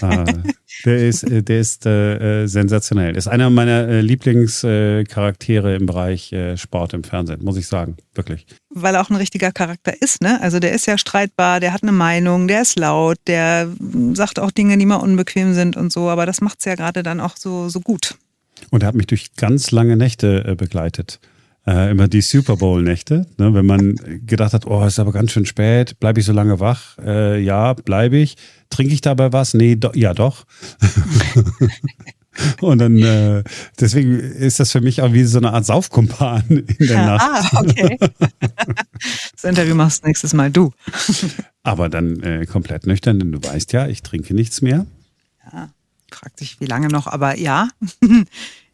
Ah, 0.00 0.24
der 0.84 1.06
ist, 1.06 1.22
äh, 1.24 1.42
der 1.42 1.60
ist 1.60 1.86
äh, 1.86 2.42
äh, 2.42 2.46
sensationell. 2.46 3.16
Ist 3.16 3.28
einer 3.28 3.50
meiner 3.50 3.88
äh, 3.88 4.00
Lieblingscharaktere 4.00 5.74
im 5.76 5.86
Bereich 5.86 6.34
Sport 6.56 6.94
im 6.94 7.04
Fernsehen, 7.04 7.44
muss 7.44 7.56
ich 7.56 7.66
sagen. 7.66 7.96
Wirklich. 8.14 8.46
Weil 8.70 8.94
er 8.94 9.02
auch 9.02 9.10
ein 9.10 9.16
richtiger 9.16 9.52
Charakter 9.52 10.00
ist, 10.00 10.22
ne? 10.22 10.40
Also 10.40 10.60
der 10.60 10.72
ist 10.72 10.86
ja 10.86 10.96
streitbar, 10.96 11.60
der 11.60 11.72
hat 11.72 11.82
eine 11.82 11.92
Meinung, 11.92 12.48
der 12.48 12.62
ist 12.62 12.78
laut, 12.78 13.18
der 13.26 13.68
sagt 14.14 14.38
auch 14.38 14.50
Dinge, 14.50 14.78
die 14.78 14.86
mal 14.86 14.96
unbequem 14.96 15.52
sind 15.54 15.76
und 15.76 15.92
so, 15.92 16.08
aber 16.08 16.26
das 16.26 16.40
macht 16.40 16.60
es 16.60 16.64
ja 16.64 16.74
gerade 16.74 17.02
dann 17.02 17.20
auch 17.20 17.36
so, 17.36 17.68
so 17.68 17.80
gut. 17.80 18.16
Und 18.70 18.82
er 18.82 18.88
hat 18.88 18.94
mich 18.94 19.06
durch 19.06 19.34
ganz 19.34 19.70
lange 19.72 19.96
Nächte 19.96 20.54
begleitet 20.56 21.20
äh, 21.66 21.90
immer 21.90 22.08
die 22.08 22.20
Super 22.20 22.56
Bowl-Nächte. 22.56 23.26
Ne? 23.38 23.54
Wenn 23.54 23.66
man 23.66 23.94
gedacht 24.26 24.52
hat, 24.52 24.66
oh, 24.66 24.84
ist 24.84 24.98
aber 24.98 25.12
ganz 25.12 25.32
schön 25.32 25.46
spät, 25.46 25.98
bleibe 26.00 26.20
ich 26.20 26.26
so 26.26 26.32
lange 26.32 26.60
wach? 26.60 26.98
Äh, 26.98 27.40
ja, 27.40 27.74
bleibe 27.74 28.16
ich. 28.16 28.36
Trinke 28.70 28.94
ich 28.94 29.00
dabei 29.00 29.32
was? 29.32 29.54
Nee, 29.54 29.76
do 29.76 29.90
ja 29.94 30.14
doch. 30.14 30.44
Und 32.60 32.78
dann, 32.78 32.98
äh, 32.98 33.44
deswegen 33.78 34.18
ist 34.18 34.58
das 34.58 34.72
für 34.72 34.80
mich 34.80 35.02
auch 35.02 35.12
wie 35.12 35.24
so 35.24 35.36
eine 35.36 35.52
Art 35.52 35.66
Saufkumpan 35.66 36.42
in 36.48 36.86
der 36.86 37.04
Nacht. 37.04 37.28
Ah, 37.30 37.60
okay. 37.60 37.98
Das 39.32 39.44
Interview 39.44 39.74
machst 39.74 40.04
nächstes 40.04 40.32
Mal 40.32 40.50
du. 40.50 40.72
Aber 41.64 41.88
dann 41.88 42.22
äh, 42.22 42.46
komplett 42.46 42.86
nüchtern, 42.86 43.18
denn 43.18 43.32
du 43.32 43.42
weißt 43.42 43.72
ja, 43.72 43.88
ich 43.88 44.02
trinke 44.02 44.34
nichts 44.34 44.62
mehr. 44.62 44.86
Ja, 45.52 45.70
fragt 46.10 46.38
sich, 46.38 46.60
wie 46.60 46.66
lange 46.66 46.88
noch, 46.88 47.08
aber 47.08 47.36
ja. 47.36 47.68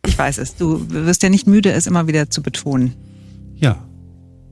Ich 0.09 0.19
weiß 0.19 0.39
es. 0.39 0.57
Du 0.57 0.91
wirst 0.91 1.23
ja 1.23 1.29
nicht 1.29 1.47
müde, 1.47 1.71
es 1.71 1.87
immer 1.87 2.07
wieder 2.07 2.31
zu 2.31 2.43
betonen. 2.43 2.95
Ja. 3.57 3.85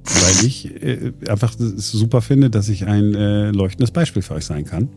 Weil 0.05 0.47
ich 0.47 0.71
äh, 0.83 1.13
einfach 1.29 1.55
super 1.59 2.21
finde, 2.21 2.51
dass 2.51 2.69
ich 2.69 2.87
ein 2.87 3.15
äh, 3.15 3.51
leuchtendes 3.51 3.91
Beispiel 3.91 4.23
für 4.23 4.35
euch 4.35 4.45
sein 4.45 4.67
kann. 4.67 4.89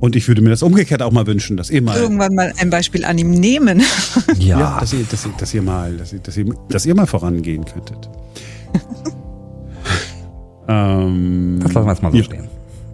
Und 0.00 0.14
ich 0.14 0.28
würde 0.28 0.42
mir 0.42 0.50
das 0.50 0.62
umgekehrt 0.62 1.02
auch 1.02 1.10
mal 1.10 1.26
wünschen, 1.26 1.56
dass 1.56 1.70
ihr 1.70 1.82
mal. 1.82 1.98
Irgendwann 1.98 2.34
mal 2.34 2.52
ein 2.56 2.70
Beispiel 2.70 3.04
an 3.04 3.18
ihm 3.18 3.32
nehmen. 3.32 3.82
Ja, 4.38 4.60
ja 4.60 4.80
dass, 4.80 4.92
ihr, 4.92 5.04
dass, 5.10 5.26
ihr, 5.26 5.32
dass 5.36 5.52
ihr 5.52 5.62
mal, 5.62 5.96
dass 5.96 6.12
ihr, 6.12 6.20
dass 6.20 6.36
ihr, 6.36 6.54
dass 6.68 6.86
ihr 6.86 6.94
mal 6.94 7.06
vorangehen 7.06 7.64
könntet. 7.64 8.08
ähm, 10.68 11.58
das 11.60 11.72
lassen 11.74 11.86
wir 11.86 11.92
jetzt 11.92 12.02
mal 12.02 12.12
so 12.12 12.18
ja. 12.18 12.24
stehen. 12.24 12.48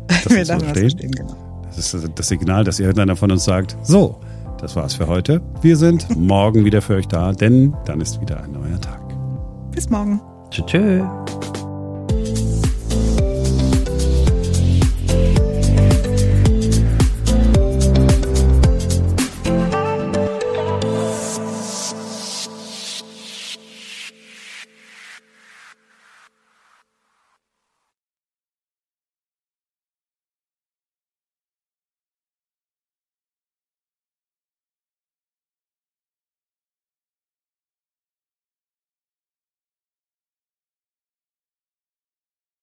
Das 0.25 0.31
wir 0.31 0.45
lassen 0.45 0.61
so 0.61 0.71
stehen. 0.71 0.91
stehen 0.91 1.11
genau. 1.13 1.63
Das 1.67 1.93
ist 1.93 2.09
das 2.15 2.29
Signal, 2.29 2.65
dass 2.65 2.81
irgendeiner 2.81 3.17
von 3.17 3.31
uns 3.31 3.45
sagt, 3.45 3.77
so, 3.83 4.21
das 4.65 4.77
war's 4.77 4.95
für 4.95 5.07
heute. 5.07 5.43
Wir 5.61 5.77
sind 5.77 6.17
morgen 6.17 6.65
wieder 6.65 6.81
für 6.81 6.95
euch 6.95 7.07
da, 7.07 7.33
denn 7.33 7.75
dann 7.85 8.01
ist 8.01 8.21
wieder 8.21 8.43
ein 8.43 8.53
neuer 8.53 8.81
Tag. 8.81 9.01
Bis 9.71 9.91
morgen. 9.91 10.21
Tschüss. 10.51 11.05